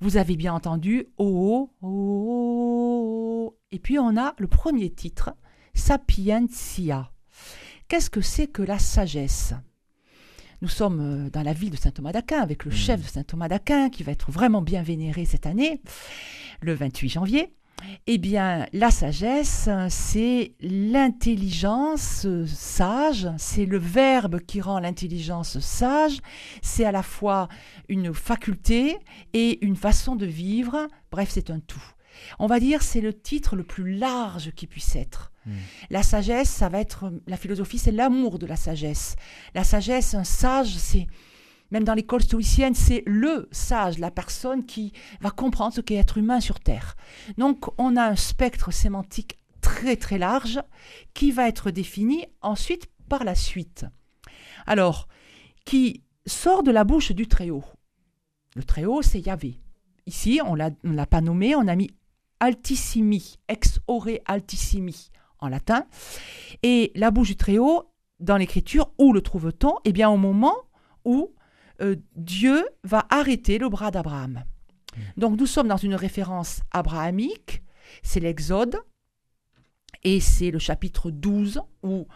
[0.00, 5.34] Vous avez bien entendu, oh, oh, oh, et puis on a le premier titre,
[5.74, 7.11] Sapientia.
[7.92, 9.52] Qu'est-ce que c'est que la sagesse?
[10.62, 12.74] Nous sommes euh, dans la ville de Saint Thomas d'Aquin avec le mmh.
[12.74, 15.82] chef de Saint Thomas d'Aquin qui va être vraiment bien vénéré cette année,
[16.62, 17.52] le 28 janvier.
[18.06, 26.16] Eh bien, la sagesse, c'est l'intelligence sage, c'est le verbe qui rend l'intelligence sage,
[26.62, 27.48] c'est à la fois
[27.90, 28.96] une faculté
[29.34, 31.84] et une façon de vivre, bref, c'est un tout.
[32.38, 35.31] On va dire c'est le titre le plus large qui puisse être.
[35.90, 39.16] La sagesse, ça va être la philosophie, c'est l'amour de la sagesse.
[39.54, 41.06] La sagesse, un sage, c'est
[41.70, 46.18] même dans l'école stoïcienne, c'est le sage, la personne qui va comprendre ce qu'est être
[46.18, 46.96] humain sur Terre.
[47.38, 50.60] Donc on a un spectre sémantique très très large
[51.14, 53.86] qui va être défini ensuite par la suite.
[54.66, 55.08] Alors,
[55.64, 57.64] qui sort de la bouche du Très-Haut.
[58.54, 59.60] Le Très-Haut, c'est Yahvé.
[60.06, 61.90] Ici, on ne l'a pas nommé, on a mis
[62.38, 65.10] altissimi, ex ore altissimi
[65.42, 65.86] en latin.
[66.62, 69.74] Et la bouche du Très-Haut, dans l'écriture, où le trouve-t-on?
[69.84, 70.54] Eh bien, au moment
[71.04, 71.34] où
[71.80, 74.44] euh, Dieu va arrêter le bras d'Abraham.
[74.96, 75.00] Mmh.
[75.16, 77.62] Donc, nous sommes dans une référence abrahamique,
[78.02, 78.80] c'est l'Exode,
[80.04, 82.06] et c'est le chapitre 12 où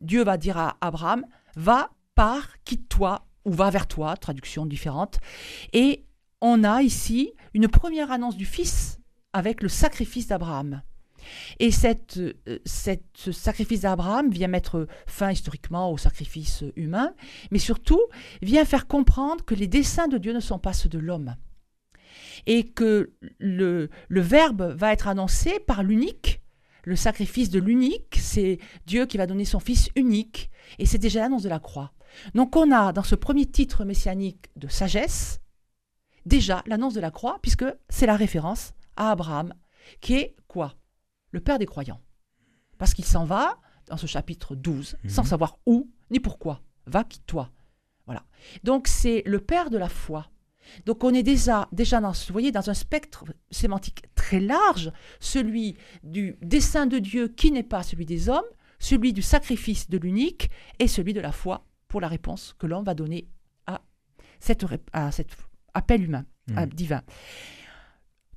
[0.00, 1.24] Dieu va dire à Abraham
[1.56, 5.18] Va, pars, quitte-toi, ou va vers toi, traduction différente.
[5.72, 6.04] Et
[6.42, 8.98] on a ici une première annonce du Fils
[9.32, 10.82] avec le sacrifice d'Abraham.
[11.58, 12.58] Et cette, euh,
[13.14, 17.14] ce sacrifice d'Abraham vient mettre fin historiquement au sacrifice humain,
[17.50, 18.00] mais surtout
[18.42, 21.36] vient faire comprendre que les desseins de Dieu ne sont pas ceux de l'homme.
[22.46, 26.40] Et que le, le Verbe va être annoncé par l'unique,
[26.84, 31.20] le sacrifice de l'unique, c'est Dieu qui va donner son Fils unique, et c'est déjà
[31.20, 31.92] l'annonce de la croix.
[32.34, 35.40] Donc on a dans ce premier titre messianique de sagesse,
[36.24, 39.52] déjà l'annonce de la croix, puisque c'est la référence à Abraham,
[40.00, 40.74] qui est quoi?
[41.36, 42.00] Le père des croyants.
[42.78, 45.10] Parce qu'il s'en va dans ce chapitre 12, mhm.
[45.10, 46.62] sans savoir où ni pourquoi.
[46.86, 47.50] Va, quitte-toi.
[48.06, 48.24] Voilà.
[48.64, 50.30] Donc c'est le père de la foi.
[50.86, 55.76] Donc on est déjà, déjà dans, vous voyez, dans un spectre sémantique très large, celui
[56.02, 60.48] du dessein de Dieu qui n'est pas celui des hommes, celui du sacrifice de l'unique
[60.78, 63.28] et celui de la foi pour la réponse que l'homme va donner
[63.66, 63.82] à,
[64.40, 65.36] cette, à cet
[65.74, 66.66] appel humain, mhm.
[66.70, 67.02] divin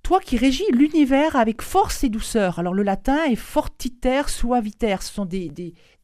[0.09, 2.57] toi qui régis l'univers avec force et douceur.
[2.57, 5.51] Alors le latin est fortiter, suaviter, ce sont des,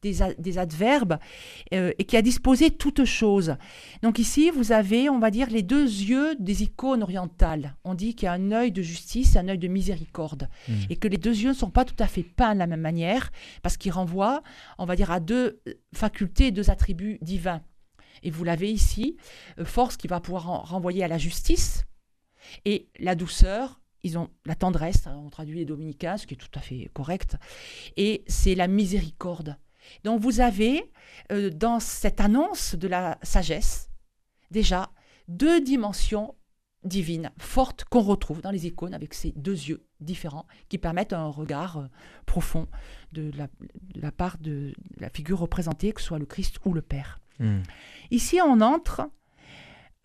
[0.00, 1.18] des, adverbes,
[1.74, 3.56] euh, et qui a disposé toute chose.
[4.04, 7.74] Donc ici, vous avez, on va dire, les deux yeux des icônes orientales.
[7.82, 10.74] On dit qu'il y a un œil de justice et un œil de miséricorde, hmm.
[10.88, 12.82] et que les deux yeux ne sont pas tout à fait peints de la même
[12.82, 13.32] manière,
[13.64, 14.44] parce qu'ils renvoient,
[14.78, 15.60] on va dire, à deux
[15.92, 17.60] facultés, deux attributs divins.
[18.22, 19.16] Et vous l'avez ici,
[19.58, 21.86] euh, force qui va pouvoir renvoyer à la justice,
[22.64, 26.36] et la douceur ils ont la tendresse, hein, on traduit les dominicains, ce qui est
[26.38, 27.36] tout à fait correct,
[27.96, 29.56] et c'est la miséricorde.
[30.04, 30.90] Donc vous avez
[31.32, 33.90] euh, dans cette annonce de la sagesse
[34.50, 34.90] déjà
[35.28, 36.34] deux dimensions
[36.84, 41.26] divines fortes qu'on retrouve dans les icônes avec ces deux yeux différents qui permettent un
[41.26, 41.86] regard euh,
[42.26, 42.68] profond
[43.12, 43.30] de
[43.94, 47.20] la, part de la figure représentée, que ce soit le Christ ou le Père.
[47.38, 47.62] Hmm.
[48.10, 49.08] Ici, on entre,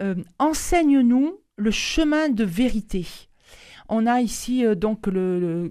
[0.02, 3.06] euh, enseigne-nous le chemin de vérité
[3.92, 5.70] On a ici euh, donc le,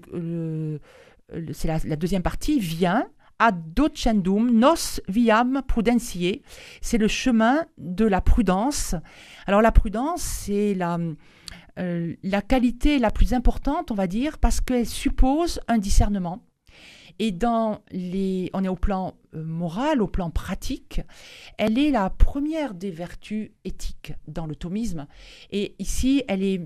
[1.53, 3.07] c'est la, deuxième partie, vient
[3.39, 6.43] ad docendum nos viam prudentiae.
[6.81, 8.93] C'est le chemin de la prudence.
[9.47, 10.99] Alors la prudence, c'est la,
[11.79, 16.45] euh, la qualité la plus importante, on va dire, parce qu'elle suppose un discernement.
[17.17, 21.01] Et dans les, on est au plan euh, moral, au plan pratique,
[21.57, 25.07] elle est la première des vertus éthiques dans le thomisme.
[25.51, 26.61] Et ici, elle est,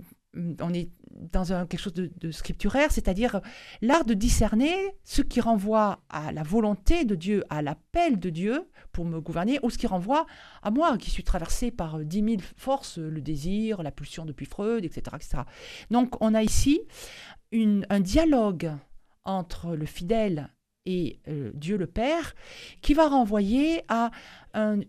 [0.59, 3.39] on est dans un, quelque chose de, scripturaire, c'est-à-dire
[3.81, 8.69] l'art de discerner ce qui renvoie à la volonté de Dieu, à l'appel de Dieu
[8.91, 10.25] pour me gouverner, ou ce qui renvoie
[10.61, 14.83] à moi, qui suis traversé par dix mille forces, le désir, la pulsion depuis Freud,
[14.83, 15.01] etc.
[15.15, 15.43] etc.
[15.89, 16.81] Donc on a ici
[17.53, 18.71] un dialogue
[19.23, 20.49] entre le fidèle
[20.85, 22.35] et euh, Dieu le Père
[22.81, 24.11] qui va renvoyer à
[24.53, 24.81] un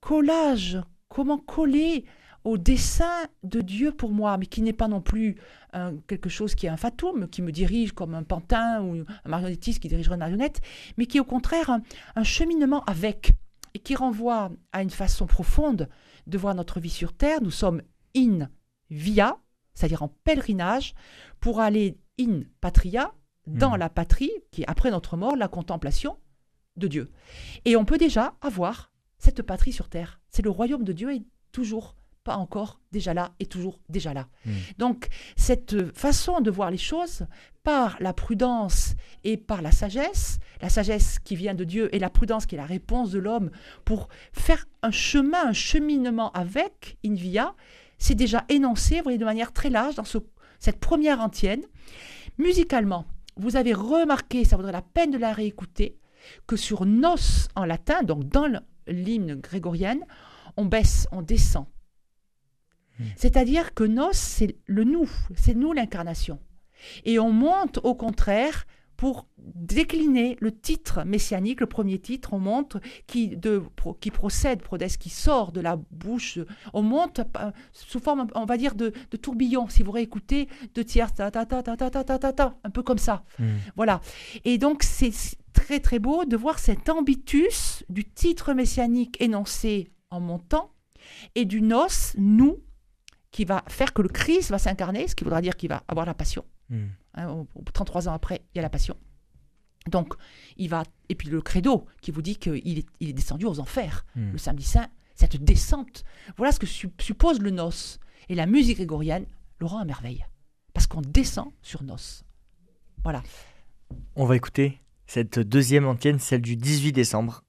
[0.00, 2.04] collage, comment coller
[2.48, 5.36] au dessein de Dieu pour moi, mais qui n'est pas non plus
[6.06, 9.80] quelque chose qui est un fatum, qui me dirige comme un pantin ou un marionnettiste
[9.80, 10.62] qui dirigerait une marionnette,
[10.96, 11.78] mais qui est au contraire
[12.16, 13.32] un, cheminement avec,
[13.74, 15.88] et qui renvoie à une façon profonde
[16.26, 17.42] de voir notre vie sur Terre.
[17.42, 17.82] Nous sommes
[18.16, 18.48] in
[18.88, 19.36] via,
[19.74, 20.94] c'est-à-dire en pèlerinage,
[21.40, 23.12] pour aller in patria,
[23.46, 23.80] dans hmm.
[23.80, 26.18] la patrie, qui est après notre mort, la contemplation
[26.76, 27.10] de Dieu.
[27.64, 30.20] Et on peut déjà avoir cette patrie sur Terre.
[30.30, 34.28] C'est le royaume de Dieu est toujours pas encore déjà là et toujours déjà là.
[34.44, 34.52] Hmm.
[34.78, 37.26] Donc cette façon de voir les choses
[37.62, 42.10] par la prudence et par la sagesse, la sagesse qui vient de Dieu et la
[42.10, 43.50] prudence qui est la réponse de l'homme
[43.84, 47.54] pour faire un chemin, un cheminement avec Invia,
[47.98, 50.18] c'est déjà énoncé, vous voyez, de manière très large dans ce,
[50.58, 51.62] cette première antienne.
[52.38, 53.04] Musicalement,
[53.36, 55.98] vous avez remarqué, ça vaudrait la peine de la réécouter,
[56.46, 57.16] que sur nos
[57.54, 60.04] en latin, donc dans l'hymne grégorienne,
[60.56, 61.66] on baisse, on descend.
[62.98, 63.04] Hmm.
[63.16, 66.38] C'est-à-dire que nos, c'est le nous, c'est nous l'incarnation.
[67.04, 68.66] Et on monte au contraire
[68.98, 73.62] pour décliner le titre messianique, le premier titre, on monte qui, de,
[74.00, 76.40] qui procède, prodès, qui sort de la bouche,
[76.74, 77.20] on monte
[77.72, 81.62] sous forme, on va dire, de, tourbillon, si vous réécoutez, de tiers, ta ta ta
[81.62, 83.22] ta ta ta ta ta, un peu comme ça.
[83.38, 83.58] Hmm.
[83.76, 84.00] Voilà.
[84.44, 85.12] Et donc, c'est
[85.52, 90.72] très très beau de voir cet ambitus du titre messianique énoncé en montant
[91.36, 92.58] et du nos, nous,
[93.30, 96.06] qui va faire que le Christ va s'incarner, ce qui voudra dire qu'il va avoir
[96.06, 96.44] la passion.
[96.70, 96.86] Hmm.
[97.14, 98.96] Hein, 33 ans après, il y a la passion.
[99.88, 100.14] Donc,
[100.56, 100.84] il va.
[101.08, 104.32] Et puis le credo qui vous dit qu'il est, il est descendu aux enfers hmm.
[104.32, 106.04] le samedi saint, cette descente.
[106.36, 107.98] Voilà ce que suppose le noce.
[108.28, 109.26] Et la musique grégorienne
[109.58, 110.24] le rend à merveille.
[110.74, 112.24] Parce qu'on descend sur noce.
[113.02, 113.22] Voilà.
[114.16, 117.42] On va écouter cette deuxième antienne, celle du 18 décembre.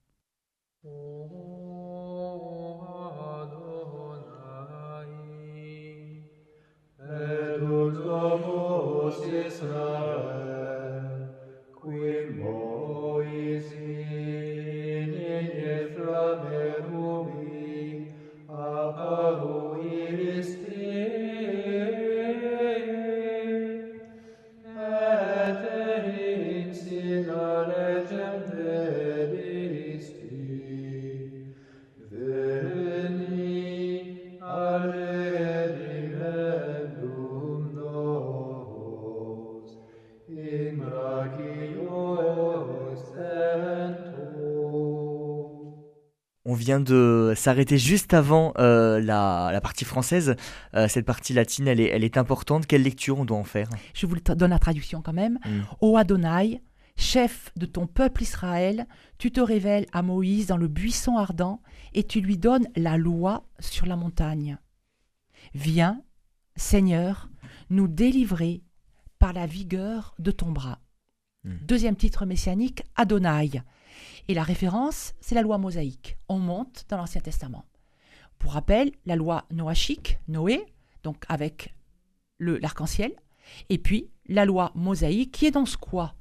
[7.20, 10.39] Domnus Israel.
[46.70, 50.36] Vient de s'arrêter juste avant euh, la, partie française.
[50.76, 52.68] Euh, cette partie latine, elle est, elle est importante.
[52.68, 53.68] Quelle lecture on doit en faire?
[53.96, 55.40] Je vous donne la traduction quand même.
[55.46, 55.62] Mm.
[55.82, 56.62] Ô Adonai,
[56.96, 58.86] chef de ton peuple Israël,
[59.18, 61.60] tu te révèles à Moïse dans le buisson ardent
[61.96, 64.60] et tu lui donnes la loi sur la montagne.
[65.56, 66.04] Viens,
[66.56, 67.30] Seigneur,
[67.72, 68.62] nous délivrer
[69.18, 70.78] par la vigueur de ton bras.
[71.46, 71.56] Mm.
[71.64, 73.64] Deuxième titre messianique, Adonai.
[74.30, 76.20] Et la référence, c'est la loi mosaïque.
[76.30, 77.66] On monte dans l'Ancien Testament.
[78.38, 80.64] Pour rappel, la loi noachique, Noé,
[81.02, 81.74] donc avec
[82.40, 83.12] l'arc-en-ciel,
[83.70, 86.14] et puis la loi mosaïque qui est dans ce quoi?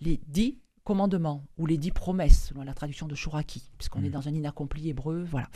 [0.00, 4.12] Les dix commandements ou les dix promesses, selon la traduction de Chouraki, puisqu'on est mmh.
[4.12, 5.48] dans un inaccompli hébreu, voilà.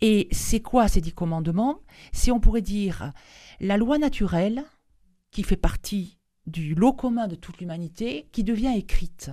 [0.00, 1.80] Et c'est quoi ces dix commandements?
[2.12, 3.12] Si on pourrait dire
[3.58, 4.62] la loi naturelle,
[5.32, 9.32] qui fait partie du lot commun de toute l'humanité, qui devient écrite.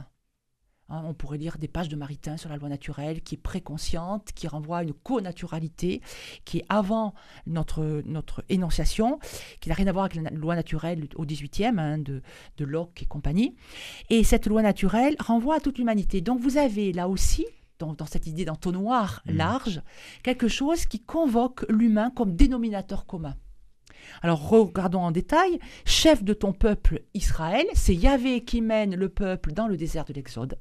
[0.94, 4.32] Hein, on pourrait lire des pages de Maritain sur la loi naturelle qui est préconsciente,
[4.36, 6.02] qui renvoie à une co-naturalité,
[6.46, 7.16] qui est avant
[7.48, 9.18] notre, notre énonciation,
[9.60, 12.22] qui n'a rien à voir avec la loi naturelle au 18e, hein, de,
[12.58, 13.56] de Locke et compagnie.
[14.12, 16.22] Et cette loi naturelle renvoie à toute l'humanité.
[16.22, 17.48] Donc vous avez là aussi,
[17.80, 19.32] dans, cette idée d'entonnoir mmh.
[19.32, 19.82] large,
[20.22, 23.36] quelque chose qui convoque l'humain comme dénominateur commun.
[24.22, 25.58] Alors regardons en détail.
[25.86, 30.14] Chef de ton peuple Israël, c'est Yahvé qui mène le peuple dans le désert de
[30.14, 30.60] l'Exode.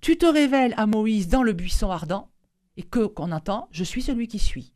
[0.00, 2.30] Tu te révèles à Moïse dans le buisson ardent,
[2.76, 4.72] et que qu'on entend, je suis celui qui suis.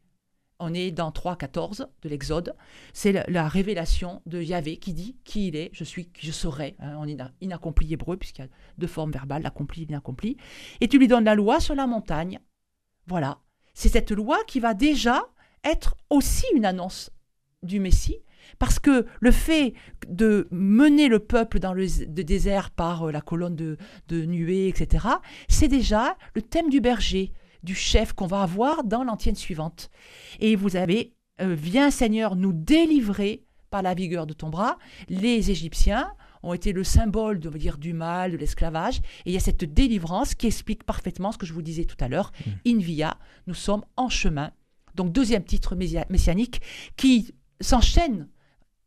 [0.58, 2.54] On est dans 3.14 de l'Exode.
[2.92, 6.76] C'est la, révélation de Yahvé qui dit qui il est, je suis, je serai.
[6.80, 10.36] Hein, on est inaccompli hébreu, puisqu'il y a deux formes verbales, l'accompli et l'inaccompli.
[10.82, 12.40] Et tu lui donnes la loi sur la montagne.
[13.06, 13.38] Voilà.
[13.72, 15.22] C'est cette loi qui va déjà
[15.64, 17.10] être aussi une annonce
[17.62, 18.18] du Messie,
[18.58, 19.74] parce que le fait
[20.08, 23.76] de mener le peuple dans le désert par euh, la colonne de,
[24.08, 25.06] de nuée, etc.,
[25.48, 27.32] c'est déjà le thème du berger,
[27.62, 29.90] du chef qu'on va avoir dans l'antienne suivante.
[30.40, 34.78] Et vous avez euh, Viens Seigneur nous délivrer par la vigueur de ton bras.
[35.08, 36.12] Les Égyptiens
[36.42, 38.98] ont été le symbole de, dire, du mal, de l'esclavage.
[39.24, 41.96] Et il y a cette délivrance qui explique parfaitement ce que je vous disais tout
[42.00, 42.32] à l'heure.
[42.46, 42.50] Mmh.
[42.68, 44.50] In via, nous sommes en chemin.
[44.94, 46.60] Donc deuxième titre messianique
[46.96, 48.28] qui s'enchaîne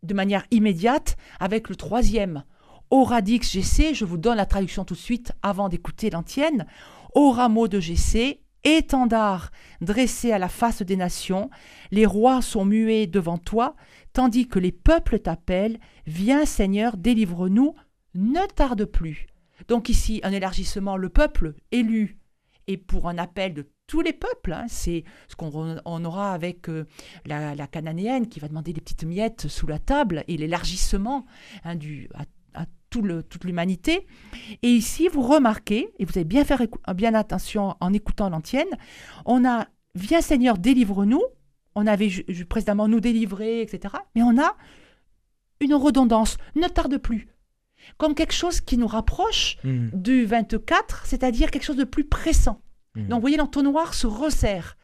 [0.04, 2.44] de manière immédiate avec le troisième.
[2.90, 6.68] Au radix GC, je vous donne la traduction tout de suite avant d'écouter l'antienne.
[7.16, 9.52] Au rameau de GC, étendard
[9.82, 11.50] dressé à la face des nations,
[11.92, 13.76] les rois sont muets devant toi,
[14.14, 17.76] tandis que les peuples t'appellent, viens Seigneur, délivre-nous,
[18.16, 19.28] ne tarde plus.
[19.68, 22.20] Donc ici, un élargissement, le peuple élu,
[22.68, 24.54] et pour un appel de tous les peuples.
[24.54, 24.66] Hein.
[24.70, 26.88] C'est ce qu'on aura avec euh,
[27.28, 31.28] la, cananéenne qui va demander des petites miettes sous la table et l'élargissement
[31.64, 31.78] hein,
[32.16, 34.08] à, toute l'humanité.
[34.64, 36.58] Et ici, vous remarquez, et vous avez bien fait
[36.96, 38.68] bien attention en écoutant l'antienne,
[39.26, 41.22] on a Viens Seigneur, délivre-nous.
[41.76, 42.10] On avait
[42.50, 43.94] précédemment nous délivrer, etc.
[44.16, 44.56] Mais on a
[45.60, 46.38] une redondance.
[46.56, 47.28] Ne tarde plus
[47.98, 49.90] comme quelque chose qui nous rapproche mmh.
[49.94, 52.62] du 24, c'est-à-dire quelque chose de plus pressant.
[52.96, 53.08] Mmh.
[53.08, 54.78] Donc, vous voyez, l'entonnoir se resserre.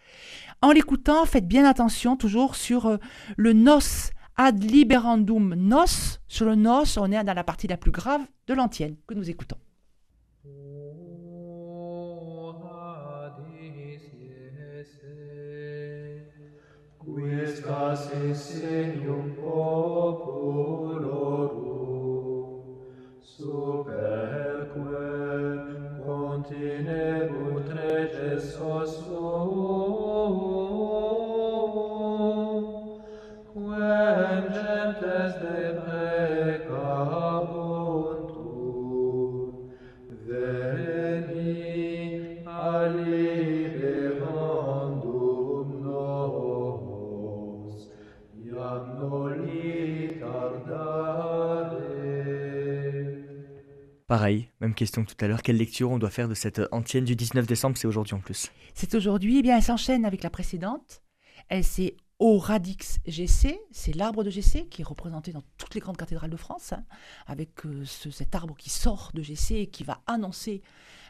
[0.62, 2.98] En l'écoutant, faites bien attention toujours sur euh,
[3.38, 3.80] le nos
[4.36, 6.18] ad liberandum nos.
[6.28, 9.30] Sur le nos, on est dans la partie la plus grave de l'antienne que nous
[9.30, 9.58] écoutons.
[54.10, 55.44] Pareil, même question que tout à l'heure.
[55.44, 57.78] Quelle lecture on doit faire de cette antienne du 19 décembre?
[57.78, 58.52] C'est aujourd'hui en plus.
[58.74, 59.38] C'est aujourd'hui.
[59.38, 61.04] Eh bien, elle s'enchaîne avec la précédente.
[61.48, 65.82] Elle c'est au radix GC, c'est l'arbre de GC qui est représenté dans toutes les
[65.82, 66.84] grandes cathédrales de France, hein,
[67.28, 70.62] avec euh, cet arbre qui sort de GC et qui va annoncer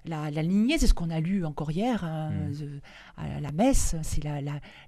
[0.05, 0.77] la, lignée.
[0.77, 2.53] C'est ce qu'on a lu encore hier hein, mm.
[2.61, 2.79] euh,
[3.17, 3.95] à la messe.
[4.03, 4.21] C'est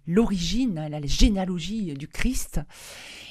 [0.08, 2.62] l'origine, la, la, généalogie du Christ.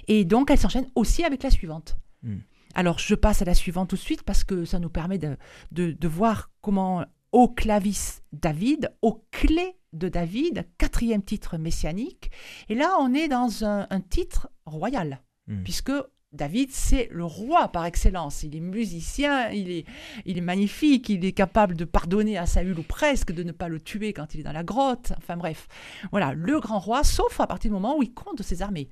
[0.08, 1.96] Et donc, elle s'enchaîne aussi avec la suivante.
[2.22, 2.38] Mm.
[2.74, 5.36] Alors, je passe à la suivante tout de suite parce que ça nous permet de,
[5.72, 12.30] de, voir comment au clavis David, au clé de David, quatrième titre messianique.
[12.68, 15.62] Et là, on est dans un, titre royal, hmm.
[15.62, 15.92] puisque
[16.32, 18.44] David, c'est le roi par excellence.
[18.44, 19.86] Il est musicien, il est,
[20.26, 23.68] il est magnifique, il est capable de pardonner à Saül ou presque, de ne pas
[23.68, 25.12] le tuer quand il est dans la grotte.
[25.16, 25.66] Enfin bref,
[26.12, 28.90] voilà, le grand roi, sauf à partir du moment où il compte ses armées.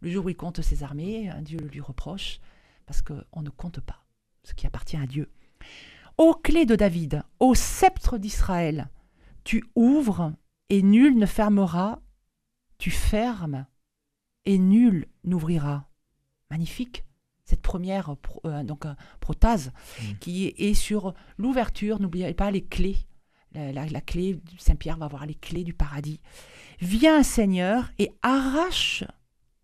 [0.00, 2.38] Le jour où il compte ses armées, Dieu le lui reproche
[2.86, 4.04] parce qu'on ne compte pas
[4.44, 5.28] ce qui appartient à Dieu.
[6.18, 8.88] Ô clé de David, ô sceptre d'Israël,
[9.44, 10.32] tu ouvres
[10.70, 12.00] et nul ne fermera,
[12.78, 13.66] tu fermes
[14.46, 15.88] et nul n'ouvrira.
[16.50, 17.04] Magnifique
[17.44, 18.86] cette première euh, donc
[19.20, 20.04] protase mmh.
[20.20, 22.00] qui est, sur l'ouverture.
[22.00, 22.96] N'oubliez pas les clés.
[23.52, 26.20] La, la clé, Saint Pierre va avoir les clés du paradis.
[26.80, 29.04] Viens Seigneur et arrache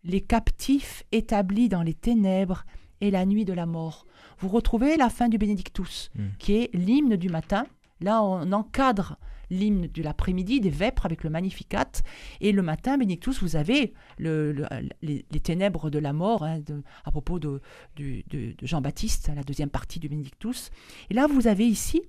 [0.05, 2.64] les captifs établis dans les ténèbres
[3.00, 4.07] et la nuit de la mort.
[4.43, 6.30] Vous retrouvez la fin du Benedictus, hmm.
[6.40, 7.64] qui est l'hymne du matin.
[8.01, 9.16] Là, on encadre
[9.51, 11.93] l'hymne de l'après-midi, des vêpres avec le Magnificat.
[12.40, 14.66] Et le matin, Benedictus, vous avez le,
[15.01, 16.61] les, ténèbres de la mort, hein,
[17.05, 17.61] à propos de,
[17.97, 20.70] de, Jean-Baptiste, la deuxième partie du Benedictus.
[21.09, 22.03] Et là, vous avez ici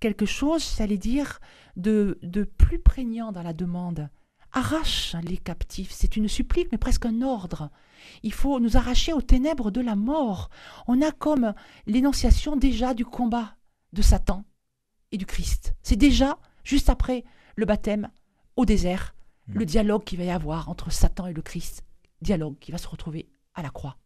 [0.00, 1.38] quelque chose, j'allais dire,
[1.76, 4.08] de, de plus prégnant dans la demande
[4.54, 5.90] arrache les captifs.
[5.90, 7.70] C'est une supplique, mais presque un ordre.
[8.22, 10.48] Il faut nous arracher aux ténèbres de la mort.
[10.86, 11.54] On a comme
[11.86, 13.56] l'énonciation déjà du combat
[13.92, 14.44] de Satan
[15.12, 15.74] et du Christ.
[15.82, 17.24] C'est déjà, juste après
[17.56, 18.10] le baptême,
[18.56, 19.14] au désert,
[19.48, 19.66] le hmm.
[19.66, 21.84] dialogue qu'il va y avoir entre Satan et le Christ.
[22.22, 23.96] dialogue qui va se retrouver à la croix.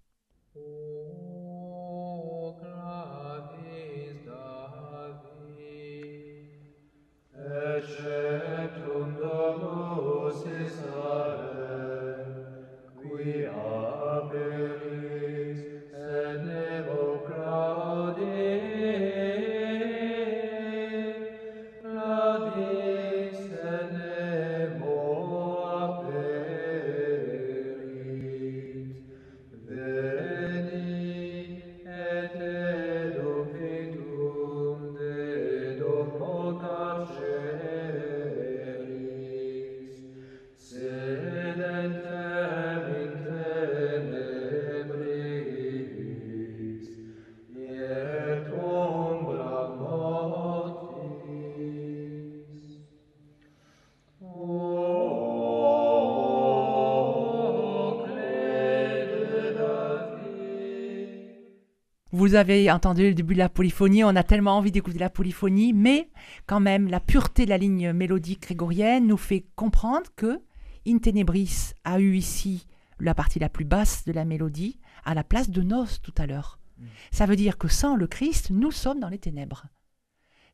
[8.85, 8.88] Vous
[62.39, 66.09] avez entendu le début de la polyphonie, on a tellement envie d'écouter la polyphonie, mais
[66.47, 70.41] quand même, la pureté de la ligne mélodique grégorienne nous fait comprendre que
[70.87, 72.67] In Tenebris a eu ici
[73.01, 76.27] la partie la plus basse de la mélodie, à la place de Nos tout à
[76.27, 76.59] l'heure.
[76.79, 76.85] Mm.
[77.13, 79.67] Ça veut dire que sans le Christ, nous sommes dans les ténèbres.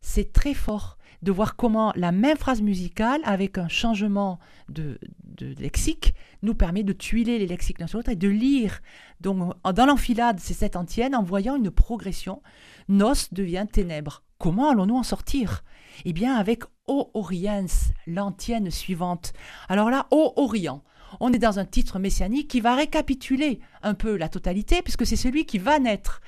[0.00, 4.98] C'est très fort de voir comment la même phrase musicale, avec un changement de,
[5.40, 8.80] lexique, nous permet de tuiler les lexiques l'un sur l'autre et de lire.
[9.20, 12.42] Donc, dans l'enfilade, ces sept antiennes, en voyant une progression,
[12.88, 14.22] nos devient ténèbres.
[14.38, 15.64] Comment allons-nous en sortir?
[16.04, 17.66] Eh bien, avec O Oriens,
[18.06, 19.32] l'antienne suivante.
[19.68, 20.82] Alors là, O Orient.
[21.20, 25.16] On est dans un titre messianique qui va récapituler un peu la totalité, puisque c'est
[25.16, 26.20] celui qui va naître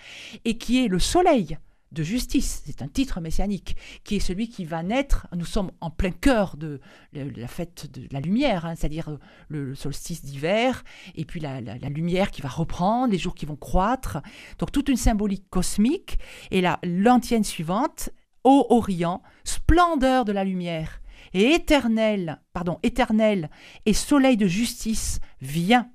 [0.44, 1.58] et qui est le soleil
[1.96, 2.62] de justice.
[2.66, 5.26] C'est un titre messianique qui est celui qui va naître.
[5.34, 6.80] Nous sommes en plein cœur de
[7.12, 9.18] la fête de la lumière, hein, c'est-à-dire euh,
[9.48, 10.84] le, solstice d'hiver,
[11.14, 14.18] et puis la, lumière qui va reprendre, les jours qui vont croître.
[14.58, 16.18] Donc toute une symbolique cosmique.
[16.50, 18.10] Et là, l'antienne suivante,
[18.44, 21.00] ô Orient, splendeur de la lumière
[21.32, 23.50] et éternel, pardon, éternel
[23.86, 25.90] et soleil de justice, viens.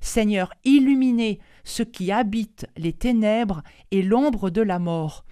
[0.00, 5.25] Seigneur, illuminez ce qui habite les ténèbres et l'ombre de la mort.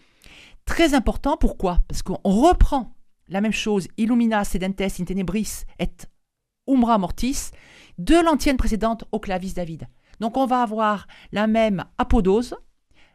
[0.64, 1.80] Très important, pourquoi?
[1.88, 2.94] Parce qu'on reprend
[3.28, 5.90] la même chose, Illumina sedentes in tenebris et
[6.68, 7.50] umbra mortis,
[7.98, 9.88] de l'antienne précédente au clavis David.
[10.20, 12.56] Donc on va avoir la même apodose,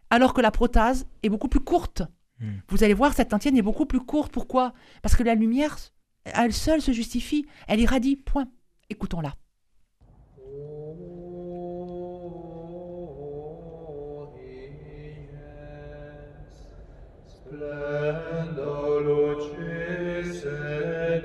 [0.10, 2.04] alors que la protase est beaucoup plus courte.
[2.39, 2.58] Hmm.
[2.70, 4.32] Vous allez voir, cette antienne est beaucoup plus courte.
[4.32, 4.74] Pourquoi?
[5.02, 5.78] Parce que la lumière,
[6.26, 8.47] elle seule se justifie, elle irradie, point.
[8.89, 9.36] Écoutons-la.
[17.50, 21.24] plendo lucis et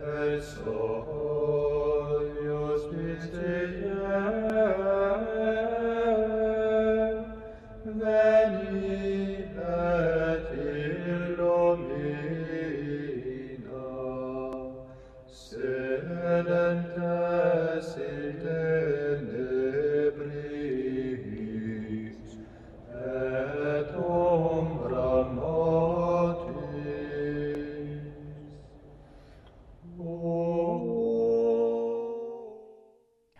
[0.00, 1.17] et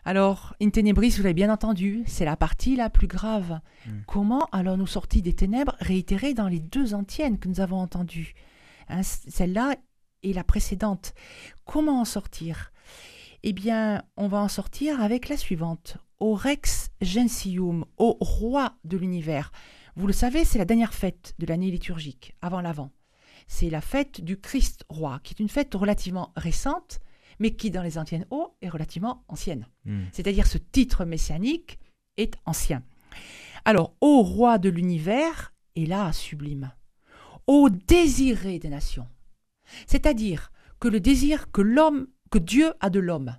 [0.09, 3.61] Alors, In Tenebris, vous l'avez bien entendu, c'est la partie la plus grave.
[3.85, 4.01] Hmm.
[4.07, 8.33] Comment allons-nous sortir des ténèbres réitérées dans les deux antiennes que nous avons entendues
[8.89, 9.77] hein, Celle-là
[10.23, 11.13] et la précédente.
[11.67, 12.73] Comment en sortir?
[13.43, 15.99] Eh bien, on va en sortir avec la suivante.
[16.21, 19.53] Au Rex Gentium, au roi de l'univers.
[19.95, 22.93] Vous le savez, c'est la dernière fête de l'année liturgique, avant l'avant.
[23.47, 26.99] C'est la fête du Christ roi, qui est une fête relativement récente,
[27.39, 29.67] mais qui dans les antiennes eaux est relativement ancienne.
[29.85, 30.05] Hmm.
[30.13, 31.79] C'est-à-dire ce titre messianique
[32.17, 32.83] est ancien.
[33.65, 36.73] Alors, ô roi de l'univers, est là sublime.
[37.47, 39.07] Ô désiré des nations.
[39.87, 43.37] C'est-à-dire que le désir que l'homme, que Dieu a de l'homme,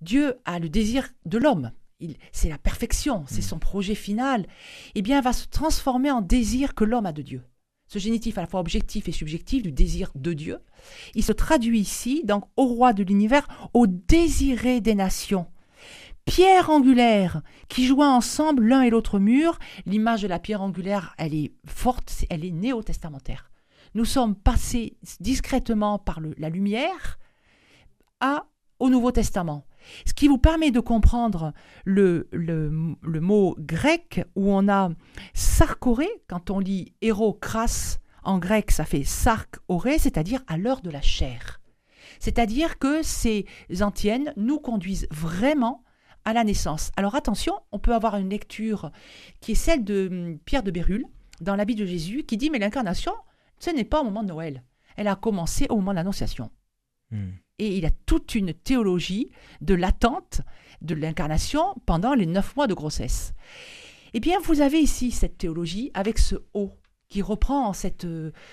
[0.00, 1.72] Dieu a le désir de l'homme.
[2.32, 3.42] C'est la perfection, c'est hmm.
[3.42, 4.46] son projet final.
[4.94, 7.42] Eh bien, va se transformer en désir que l'homme a de Dieu
[7.92, 10.58] ce génitif à la fois objectif et subjectif du désir de Dieu,
[11.16, 15.46] il se traduit ici, donc au roi de l'univers, au désiré des nations.
[16.24, 19.58] Pierre angulaire qui joint ensemble l'un et l'autre mur.
[19.86, 23.50] L'image de la pierre angulaire, elle est forte, elle est néo-testamentaire.
[23.94, 27.18] Nous sommes passés discrètement par la lumière
[28.20, 28.46] à,
[28.78, 29.64] au Nouveau Testament.
[30.06, 31.52] Ce qui vous permet de comprendre
[31.84, 32.28] le,
[33.02, 34.90] mot grec où on a
[35.34, 40.80] sarkoré, quand on lit héros crasse, en grec ça fait sark oré, c'est-à-dire à l'heure
[40.80, 41.60] de la chair.
[42.18, 43.46] C'est-à-dire que ces
[43.80, 45.84] antiennes nous conduisent vraiment
[46.24, 46.92] à la naissance.
[46.96, 48.90] Alors attention, on peut avoir une lecture
[49.40, 51.06] qui est celle de hum, Pierre de Bérulle
[51.40, 53.12] dans l'habit de Jésus qui dit mais l'incarnation,
[53.58, 54.62] ce n'est pas au moment de Noël.
[54.96, 56.50] Elle a commencé au moment de l'Annonciation.
[57.10, 57.30] Hmm.
[57.60, 59.28] Et il a toute une théologie
[59.60, 60.40] de l'attente
[60.80, 63.34] de l'incarnation pendant les neuf mois de grossesse.
[64.14, 66.72] Eh bien, vous avez ici cette théologie avec ce haut
[67.10, 68.06] qui reprend cette,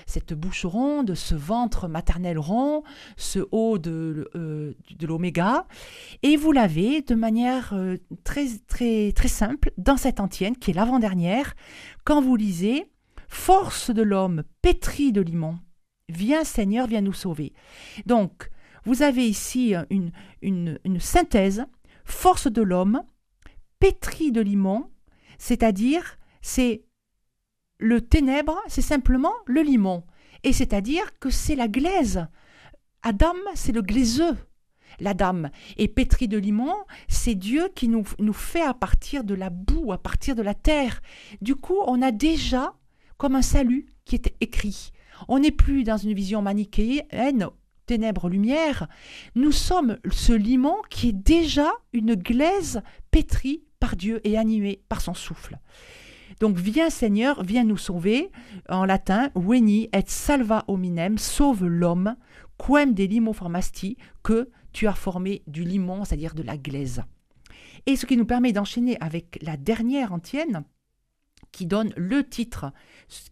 [0.08, 2.84] cette bouche ronde, ce ventre maternel rond,
[3.16, 5.68] ce haut de, euh, de l'oméga,
[6.24, 7.96] et vous l'avez de manière euh,
[8.26, 11.56] très, très, très simple dans cette antienne qui est l'avant-dernière,
[12.04, 12.92] quand vous lisez
[13.30, 15.60] Force de l'homme pétri de limon,
[16.10, 17.54] viens Seigneur, viens nous sauver.
[18.06, 18.50] Donc,
[18.88, 20.12] vous avez ici une,
[20.42, 21.66] une, une synthèse,
[22.06, 23.04] force de l'homme
[23.80, 24.90] pétri de limon,
[25.38, 26.86] c'est-à-dire c'est
[27.80, 30.04] le ténèbre, c'est simplement le limon.
[30.44, 32.28] Et c'est-à-dire que c'est la glaise.
[33.04, 34.38] Adam, c'est le glaiseux.
[35.02, 36.74] La dame est pétrie de limon,
[37.10, 40.54] c'est Dieu qui nous, nous fait à partir de la boue, à partir de la
[40.54, 41.02] terre.
[41.42, 42.74] Du coup, on a déjà
[43.18, 44.92] comme un salut qui est écrit.
[45.28, 47.50] On n'est plus dans une vision manichéenne,
[47.88, 48.88] ténèbres-lumière.
[49.34, 55.02] Nous sommes ce limon qui est déjà une glaise pétrie par Dieu et animée par
[55.02, 55.58] son souffle.
[56.40, 58.30] Donc viens Seigneur, viens nous sauver.
[58.70, 62.16] En latin, veni et salva hominem, sauve l'homme,
[62.60, 67.02] quem de limo formasti, que tu as formé du limon, c'est-à-dire de la glaise.
[67.88, 70.64] Et ce qui nous permet d'enchaîner avec la dernière antienne,
[71.52, 72.72] qui donne le titre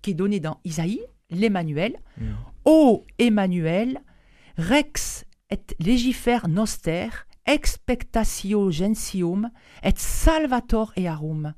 [0.01, 1.97] qui est donné dans Isaïe, l'Emmanuel.
[2.17, 2.25] Mm.
[2.63, 4.01] Ô Emmanuel,
[4.57, 7.09] rex et legifer noster,
[7.45, 9.49] expectatio gentium,
[9.83, 11.53] et salvator earum,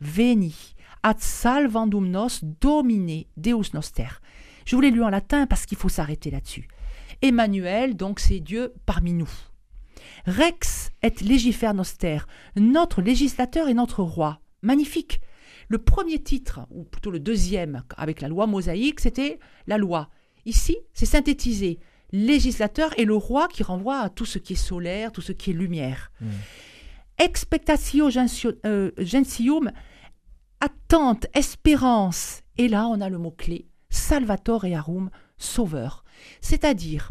[0.00, 0.54] veni,
[1.02, 4.20] ad salvandum nos domine Deus noster.
[4.66, 6.68] Je vous l'ai lu en latin parce qu'il faut s'arrêter là-dessus.
[7.22, 9.30] Emmanuel, donc c'est Dieu parmi nous.
[10.26, 12.18] Rex et legifer noster,
[12.56, 14.40] notre législateur et notre roi.
[14.62, 15.20] Magnifique.
[15.68, 20.10] Le premier titre, ou plutôt le deuxième, avec la loi mosaïque, c'était la loi.
[20.44, 21.78] Ici, c'est synthétisé.
[22.12, 25.50] Législateur et le roi qui renvoie à tout ce qui est solaire, tout ce qui
[25.50, 26.10] est lumière.
[26.20, 26.28] Hmm.
[27.18, 28.08] Expectatio
[28.64, 29.70] euh, gentium,
[30.60, 32.42] attente, espérance.
[32.56, 36.04] Et là, on a le mot-clé, Salvatore et Arum, sauveur.
[36.40, 37.10] C'est-à-dire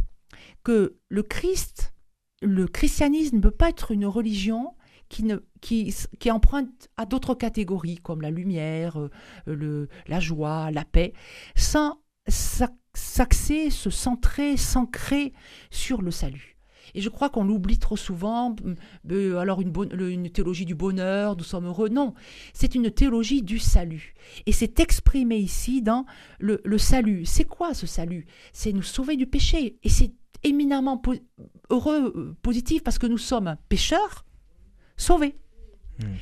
[0.63, 1.93] que le Christ,
[2.41, 4.73] le christianisme ne peut pas être une religion
[5.09, 9.09] qui, ne, qui, qui emprunte à d'autres catégories comme la lumière, euh,
[9.45, 11.13] le, la joie, la paix,
[11.55, 11.99] sans
[12.99, 15.33] s'axer, se centrer, s'ancrer
[15.71, 16.57] sur le salut.
[16.95, 18.55] Et je crois qu'on l'oublie trop souvent.
[19.37, 21.89] alors une, théologie du bonheur, nous sommes heureux.
[21.89, 22.13] Non,
[22.53, 24.13] c'est une théologie du salut.
[24.45, 26.05] Et c'est exprimé ici dans
[26.39, 27.25] le, le salut.
[27.25, 28.25] C'est quoi ce salut?
[28.53, 29.77] C'est nous sauver du péché.
[29.83, 31.01] Et c'est éminemment
[31.69, 34.25] heureux, euh, positif, parce que nous sommes pécheurs
[34.97, 35.35] sauvés.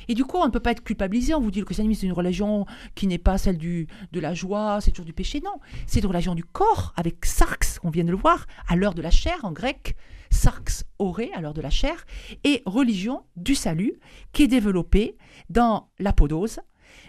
[0.08, 1.34] Et du coup, on ne peut pas être culpabilisé.
[1.34, 4.20] On vous dit que le christianisme, c'est une religion qui n'est pas celle du, de
[4.20, 5.40] la joie, c'est toujours du péché.
[5.44, 8.94] Non, c'est une religion du corps, avec sarx, on vient de le voir, à l'heure
[8.94, 9.94] de la chair en grec
[10.30, 12.04] sarx oré, à l'heure de la chair,
[12.44, 13.94] et religion du salut,
[14.32, 15.16] qui est développée
[15.48, 16.60] dans l'apodose,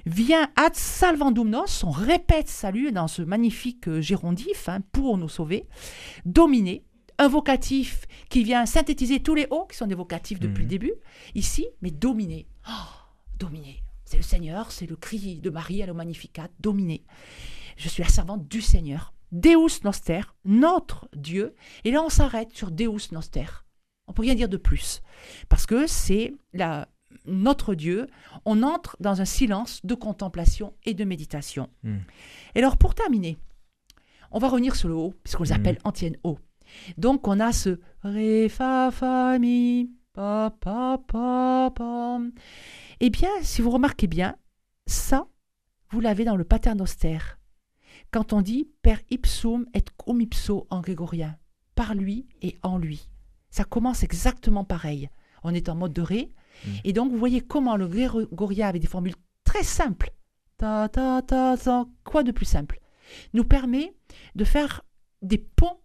[0.05, 5.29] vient ad salvandum nos, on répète salut dans ce magnifique euh, gérondif hein, pour nous
[5.29, 5.67] sauver,
[6.25, 6.85] dominer,
[7.17, 10.69] un vocatif qui vient synthétiser tous les hauts qui sont des vocatifs depuis le mhm.
[10.69, 10.93] début,
[11.35, 12.47] ici, mais dominer.
[12.69, 12.87] Oh,
[13.37, 13.83] dominer.
[14.05, 17.03] C'est le Seigneur, c'est le cri de Marie à le Magnificat, dominer.
[17.77, 19.13] Je suis la servante du Seigneur.
[19.31, 21.55] Deus Noster, notre Dieu.
[21.83, 23.45] Et là, on s'arrête sur Deus Noster.
[24.07, 25.01] On peut rien dire de plus.
[25.47, 26.87] Parce que c'est la,
[27.25, 28.07] notre Dieu.
[28.45, 31.69] On entre dans un silence de contemplation et de méditation.
[31.83, 31.99] Hmm.
[32.55, 33.37] Et alors, pour terminer,
[34.31, 35.53] on va revenir sur le haut, puisqu'on les hmm.
[35.53, 36.39] appelle antiennes haut.
[36.97, 42.19] Donc, on a ce Ré, Fa, Fa, Mi, Pa, Pa, Pa, Pa.
[42.99, 44.35] Eh bien, si vous remarquez bien,
[44.87, 45.27] ça,
[45.91, 47.19] vous l'avez dans le paternoster
[48.11, 51.37] quand on dit per ipsum et cum ipso en grégorien,
[51.75, 53.09] par lui et en lui.
[53.49, 55.09] Ça commence exactement pareil.
[55.43, 56.31] On est en mode de ré.
[56.65, 56.69] Mm.
[56.83, 60.11] Et donc, vous voyez comment le grégorien, avec des formules très simples,
[60.57, 62.79] ta, ta, ta, ta, quoi de plus simple,
[63.33, 63.95] nous permet
[64.35, 64.83] de faire
[65.21, 65.79] des ponts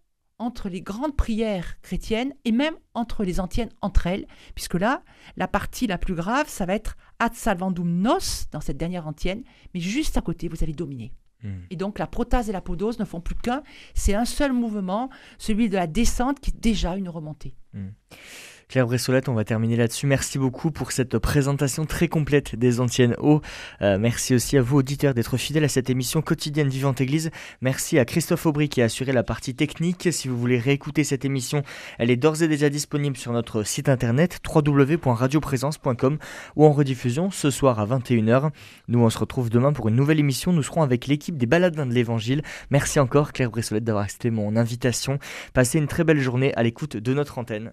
[0.45, 5.03] entre les grandes prières chrétiennes et même entre les antiennes entre elles, puisque là,
[5.37, 8.19] la partie la plus grave, ça va être ad salvandum nos
[8.53, 9.43] dans cette dernière antienne,
[9.73, 11.13] mais juste à côté, vous avez dominé.
[11.43, 11.61] Hmm.
[11.71, 13.63] Et donc la protase et la podose ne font plus qu'un.
[13.95, 17.55] C'est un seul mouvement, celui de la descente qui est déjà une remontée.
[17.73, 17.91] Hmm.
[18.69, 20.07] Claire Bressolette, on va terminer là-dessus.
[20.07, 23.41] Merci beaucoup pour cette présentation très complète des anciennes eaux.
[23.81, 27.31] Merci aussi à vous, auditeurs, d'être fidèles à cette émission quotidienne Vivante Église.
[27.61, 30.09] Merci à Christophe Aubry qui a assuré la partie technique.
[30.13, 31.63] Si vous voulez réécouter cette émission,
[31.99, 36.19] elle est d'ores et déjà disponible sur notre site internet www.radioprésence.com
[36.57, 38.51] ou en rediffusion ce soir à 21h.
[38.89, 40.53] Nous, on se retrouve demain pour une nouvelle émission.
[40.53, 42.43] Nous serons avec l'équipe des Baladins de l'Évangile.
[42.71, 45.19] Merci encore, Claire Bressolette, d'avoir accepté mon invitation.
[45.53, 47.73] Passez une très belle journée à l'écoute de notre antenne.